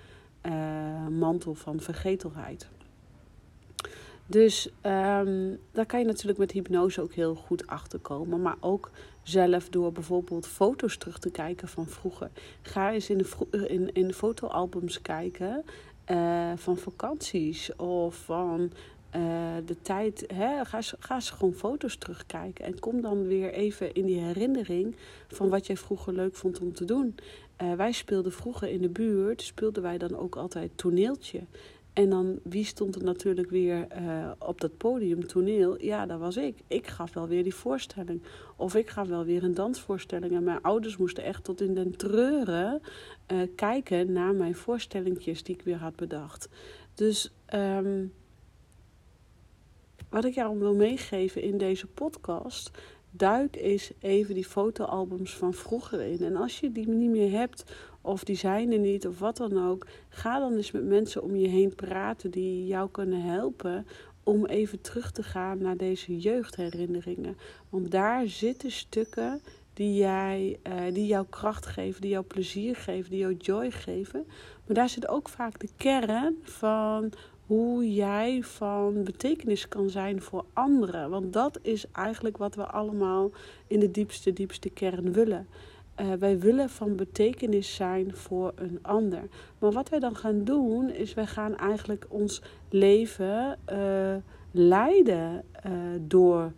uh, 0.47 1.07
mantel 1.07 1.55
van 1.55 1.81
vergetelheid. 1.81 2.69
Dus 4.27 4.67
um, 4.67 5.59
daar 5.73 5.87
kan 5.87 6.01
je 6.01 6.07
natuurlijk 6.07 6.39
met 6.39 6.53
hypnose 6.53 7.03
ook 7.03 7.13
heel 7.13 7.35
goed 7.35 7.67
achter 7.67 7.99
komen. 7.99 8.43
Maar 8.43 8.57
ook 8.61 8.91
zelf 9.23 9.69
door 9.69 9.93
bijvoorbeeld 9.93 10.47
foto's 10.47 10.97
terug 10.97 11.19
te 11.19 11.31
kijken 11.31 11.69
van 11.69 11.87
vroeger. 11.87 12.31
Ga 12.63 12.93
eens 12.93 13.11
in 13.11 13.19
de, 13.19 13.69
in, 13.69 13.93
in 13.93 14.07
de 14.07 14.15
fotoalbums 14.15 15.03
kijken 15.03 15.65
uh, 16.11 16.53
van 16.57 16.77
vakanties 16.77 17.77
of 17.77 18.15
van 18.17 18.73
uh, 19.17 19.23
de 19.67 19.77
tijd. 19.83 20.25
Hè, 20.35 20.65
ga, 20.65 20.81
ga 20.99 21.15
eens 21.15 21.31
gewoon 21.31 21.55
foto's 21.55 21.97
terugkijken. 21.97 22.65
En 22.65 22.79
kom 22.79 23.01
dan 23.01 23.27
weer 23.27 23.53
even 23.53 23.95
in 23.95 24.07
die 24.07 24.21
herinnering 24.21 24.97
van 25.29 25.49
wat 25.49 25.67
jij 25.67 25.77
vroeger 25.77 26.13
leuk 26.13 26.35
vond 26.35 26.61
om 26.61 26.73
te 26.73 26.85
doen. 26.85 27.15
Wij 27.77 27.93
speelden 27.93 28.33
vroeger 28.33 28.69
in 28.69 28.81
de 28.81 28.89
buurt, 28.89 29.43
speelden 29.43 29.83
wij 29.83 29.99
dan 29.99 30.17
ook 30.17 30.37
altijd 30.37 30.71
toneeltje. 30.75 31.41
En 31.93 32.11
dan, 32.11 32.39
wie 32.43 32.65
stond 32.65 32.95
er 32.95 33.05
natuurlijk 33.05 33.51
weer 33.51 33.87
uh, 34.01 34.31
op 34.39 34.61
dat 34.61 34.77
podium, 34.77 35.27
toneel? 35.27 35.83
Ja, 35.83 36.07
dat 36.07 36.19
was 36.19 36.37
ik. 36.37 36.59
Ik 36.67 36.87
gaf 36.87 37.13
wel 37.13 37.29
weer 37.29 37.43
die 37.43 37.55
voorstelling. 37.55 38.23
Of 38.57 38.75
ik 38.75 38.91
gaf 38.91 39.09
wel 39.09 39.25
weer 39.25 39.45
een 39.45 39.55
dansvoorstelling. 39.55 40.33
En 40.33 40.45
mijn 40.45 40.63
ouders 40.63 40.97
moesten 40.97 41.25
echt 41.25 41.45
tot 41.45 41.61
in 41.61 41.75
den 41.75 41.97
treuren 41.97 42.81
uh, 43.33 43.39
kijken 43.55 44.13
naar 44.13 44.35
mijn 44.35 44.55
voorstellingjes 44.55 45.43
die 45.43 45.55
ik 45.55 45.63
weer 45.63 45.77
had 45.77 45.97
bedacht. 45.97 46.49
Dus 46.95 47.33
um, 47.55 48.13
wat 50.09 50.25
ik 50.25 50.35
jou 50.35 50.59
wil 50.59 50.75
meegeven 50.75 51.43
in 51.43 51.59
deze 51.59 51.87
podcast 51.87 52.71
duik 53.11 53.57
eens 53.57 53.93
even 53.99 54.35
die 54.35 54.47
fotoalbums 54.47 55.37
van 55.37 55.55
vroeger 55.55 56.01
in. 56.01 56.25
En 56.25 56.37
als 56.37 56.61
je 56.61 56.73
die 56.73 56.89
niet 56.89 57.11
meer 57.11 57.31
hebt, 57.31 57.65
of 58.01 58.25
die 58.25 58.37
zijn 58.37 58.73
er 58.73 58.79
niet, 58.79 59.07
of 59.07 59.19
wat 59.19 59.37
dan 59.37 59.69
ook, 59.69 59.87
ga 60.09 60.39
dan 60.39 60.53
eens 60.53 60.71
met 60.71 60.85
mensen 60.85 61.23
om 61.23 61.37
je 61.37 61.49
heen 61.49 61.75
praten 61.75 62.31
die 62.31 62.67
jou 62.67 62.89
kunnen 62.91 63.23
helpen 63.23 63.87
om 64.25 64.47
even 64.47 64.81
terug 64.81 65.11
te 65.11 65.23
gaan 65.23 65.59
naar 65.59 65.77
deze 65.77 66.19
jeugdherinneringen. 66.19 67.37
Want 67.69 67.91
daar 67.91 68.27
zitten 68.27 68.71
stukken 68.71 69.41
die, 69.75 69.95
jij, 69.95 70.59
uh, 70.67 70.95
die 70.95 71.07
jou 71.07 71.27
kracht 71.31 71.67
geven, 71.67 72.01
die 72.01 72.11
jou 72.11 72.25
plezier 72.25 72.77
geven, 72.77 73.11
die 73.11 73.19
jou 73.19 73.35
joy 73.35 73.71
geven. 73.71 74.25
Maar 74.67 74.77
daar 74.77 74.89
zit 74.89 75.09
ook 75.09 75.29
vaak 75.29 75.61
de 75.61 75.69
kern 75.77 76.37
van 76.43 77.13
hoe 77.47 77.93
jij 77.95 78.43
van 78.43 79.05
betekenis 79.05 79.69
kan 79.69 79.91
zijn 79.91 80.23
voor 80.23 80.45
anderen. 80.53 81.11
Want 81.11 81.33
dat 81.33 81.59
is 81.63 81.85
eigenlijk 81.93 82.37
wat 82.37 82.55
we 82.55 82.67
allemaal 82.67 83.31
in 83.67 83.81
de 83.81 83.91
diepste, 83.91 84.33
diepste 84.33 84.71
kern 84.71 85.13
willen. 85.13 85.47
Uh, 86.01 86.13
wij 86.13 86.39
willen 86.39 86.71
van 86.71 86.97
betekenis 86.97 87.75
zijn 87.75 88.17
voor 88.17 88.53
een 88.55 88.79
ander. 88.83 89.23
Maar 89.59 89.73
wat 89.73 89.89
wij 89.89 89.99
dan 89.99 90.17
gaan 90.17 90.45
doen, 90.45 90.91
is 90.91 91.15
wij 91.15 91.27
gaan 91.27 91.57
eigenlijk 91.57 92.07
ons 92.09 92.43
leven 92.69 93.59
uh, 93.73 94.15
leiden 94.51 95.45
uh, 95.67 95.73
door 96.01 96.53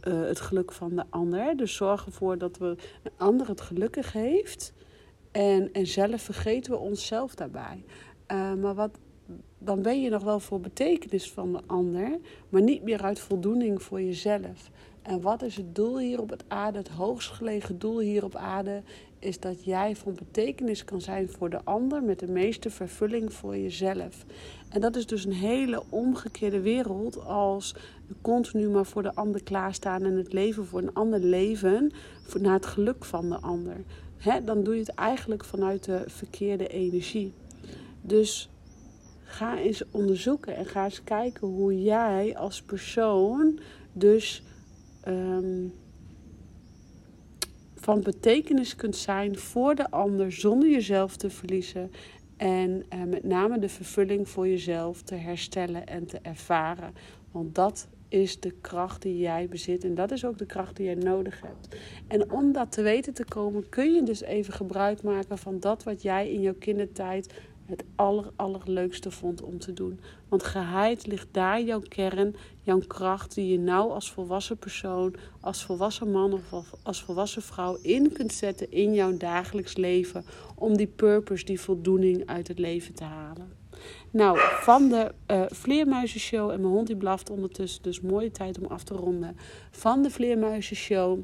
het 0.00 0.40
geluk 0.40 0.72
van 0.72 0.96
de 0.96 1.04
ander. 1.10 1.56
Dus 1.56 1.74
zorgen 1.74 2.06
ervoor 2.06 2.38
dat 2.38 2.58
we 2.58 2.76
een 3.02 3.12
ander 3.16 3.48
het 3.48 3.60
gelukkig 3.60 4.12
heeft. 4.12 4.72
En, 5.30 5.72
en 5.72 5.86
zelf 5.86 6.22
vergeten 6.22 6.72
we 6.72 6.78
onszelf 6.78 7.34
daarbij. 7.34 7.84
maar 8.60 8.74
wat, 8.74 8.98
dan 9.58 9.82
ben 9.82 10.02
je 10.02 10.10
nog 10.10 10.22
wel 10.22 10.40
voor 10.40 10.60
betekenis 10.60 11.30
van 11.30 11.52
de 11.52 11.60
ander, 11.66 12.18
maar 12.48 12.62
niet 12.62 12.82
meer 12.82 13.02
uit 13.02 13.20
voldoening 13.20 13.82
voor 13.82 14.02
jezelf. 14.02 14.70
En 15.02 15.20
wat 15.20 15.42
is 15.42 15.56
het 15.56 15.74
doel 15.74 15.98
hier 15.98 16.20
op 16.20 16.30
het 16.30 16.44
aarde? 16.48 16.78
Het 16.78 16.88
hoogst 16.88 17.30
gelegen 17.30 17.78
doel 17.78 17.98
hier 18.00 18.24
op 18.24 18.36
aarde 18.36 18.82
is 19.18 19.40
dat 19.40 19.64
jij 19.64 19.96
van 19.96 20.14
betekenis 20.14 20.84
kan 20.84 21.00
zijn 21.00 21.28
voor 21.28 21.50
de 21.50 21.64
ander 21.64 22.02
met 22.02 22.18
de 22.18 22.26
meeste 22.26 22.70
vervulling 22.70 23.32
voor 23.32 23.56
jezelf. 23.56 24.24
En 24.68 24.80
dat 24.80 24.96
is 24.96 25.06
dus 25.06 25.24
een 25.24 25.32
hele 25.32 25.82
omgekeerde 25.88 26.60
wereld 26.60 27.24
als 27.24 27.74
continu 28.20 28.68
maar 28.68 28.86
voor 28.86 29.02
de 29.02 29.14
ander 29.14 29.42
klaarstaan 29.42 30.04
en 30.04 30.16
het 30.16 30.32
leven 30.32 30.66
voor 30.66 30.80
een 30.80 30.94
ander 30.94 31.20
leven 31.20 31.92
naar 32.40 32.54
het 32.54 32.66
geluk 32.66 33.04
van 33.04 33.28
de 33.28 33.40
ander. 33.40 33.76
dan 34.44 34.62
doe 34.62 34.74
je 34.74 34.80
het 34.80 34.94
eigenlijk 34.94 35.44
vanuit 35.44 35.84
de 35.84 36.04
verkeerde 36.06 36.66
energie. 36.66 37.32
Dus 38.00 38.50
ga 39.22 39.58
eens 39.58 39.82
onderzoeken 39.90 40.56
en 40.56 40.66
ga 40.66 40.84
eens 40.84 41.04
kijken 41.04 41.48
hoe 41.48 41.82
jij 41.82 42.36
als 42.36 42.62
persoon 42.62 43.58
dus 43.92 44.42
Ehm, 45.02 45.66
van 47.74 48.02
betekenis 48.02 48.76
kunt 48.76 48.96
zijn 48.96 49.38
voor 49.38 49.74
de 49.74 49.90
ander 49.90 50.32
zonder 50.32 50.70
jezelf 50.70 51.16
te 51.16 51.30
verliezen. 51.30 51.90
En 52.36 52.70
uh, 52.94 53.02
met 53.02 53.24
name 53.24 53.58
de 53.58 53.68
vervulling 53.68 54.28
voor 54.28 54.48
jezelf 54.48 55.02
te 55.02 55.14
herstellen 55.14 55.86
en 55.86 56.06
te 56.06 56.18
ervaren. 56.22 56.94
Want 57.30 57.54
dat 57.54 57.88
is 58.08 58.40
de 58.40 58.54
kracht 58.60 59.02
die 59.02 59.18
jij 59.18 59.48
bezit. 59.48 59.84
En 59.84 59.94
dat 59.94 60.10
is 60.10 60.24
ook 60.24 60.38
de 60.38 60.46
kracht 60.46 60.76
die 60.76 60.86
jij 60.86 60.94
nodig 60.94 61.40
hebt. 61.40 61.76
En 62.08 62.32
om 62.32 62.52
dat 62.52 62.72
te 62.72 62.82
weten 62.82 63.14
te 63.14 63.24
komen, 63.24 63.68
kun 63.68 63.94
je 63.94 64.02
dus 64.02 64.22
even 64.22 64.52
gebruik 64.52 65.02
maken 65.02 65.38
van 65.38 65.60
dat 65.60 65.82
wat 65.82 66.02
jij 66.02 66.32
in 66.32 66.40
jouw 66.40 66.54
kindertijd 66.58 67.34
het 67.72 67.84
aller, 67.96 68.30
allerleukste 68.36 69.10
vond 69.10 69.42
om 69.42 69.58
te 69.58 69.72
doen. 69.72 70.00
Want 70.28 70.42
geheid 70.42 71.06
ligt 71.06 71.28
daar 71.30 71.62
jouw 71.62 71.80
kern, 71.88 72.34
jouw 72.60 72.80
kracht 72.86 73.34
die 73.34 73.50
je 73.50 73.58
nou 73.58 73.90
als 73.90 74.10
volwassen 74.10 74.58
persoon, 74.58 75.14
als 75.40 75.64
volwassen 75.64 76.10
man 76.10 76.32
of 76.32 76.72
als 76.82 77.02
volwassen 77.02 77.42
vrouw 77.42 77.78
in 77.82 78.12
kunt 78.12 78.32
zetten 78.32 78.70
in 78.70 78.94
jouw 78.94 79.16
dagelijks 79.16 79.76
leven. 79.76 80.24
Om 80.54 80.76
die 80.76 80.86
purpose, 80.86 81.44
die 81.44 81.60
voldoening 81.60 82.26
uit 82.26 82.48
het 82.48 82.58
leven 82.58 82.94
te 82.94 83.04
halen. 83.04 83.60
Nou, 84.10 84.38
van 84.60 84.88
de 84.88 85.12
uh, 85.30 85.42
Vleermuizenshow, 85.48 86.50
en 86.50 86.60
mijn 86.60 86.72
hond 86.72 86.86
die 86.86 86.96
blaft 86.96 87.30
ondertussen, 87.30 87.82
dus 87.82 88.00
mooie 88.00 88.30
tijd 88.30 88.58
om 88.58 88.66
af 88.66 88.82
te 88.84 88.94
ronden. 88.94 89.36
Van 89.70 90.02
de 90.02 90.10
Vleermuizenshow 90.10 91.18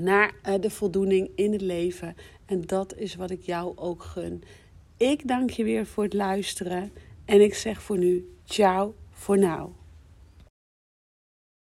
naar 0.00 0.32
uh, 0.48 0.54
de 0.60 0.70
voldoening 0.70 1.30
in 1.34 1.52
het 1.52 1.60
leven. 1.60 2.14
En 2.46 2.60
dat 2.60 2.96
is 2.96 3.14
wat 3.14 3.30
ik 3.30 3.42
jou 3.42 3.76
ook 3.76 4.02
gun. 4.02 4.42
Ik 4.98 5.28
dank 5.28 5.50
je 5.50 5.64
weer 5.64 5.86
voor 5.86 6.04
het 6.04 6.14
luisteren 6.14 6.92
en 7.24 7.40
ik 7.40 7.54
zeg 7.54 7.82
voor 7.82 7.98
nu 7.98 8.28
ciao 8.44 8.94
voor 9.10 9.38
nou. 9.38 9.70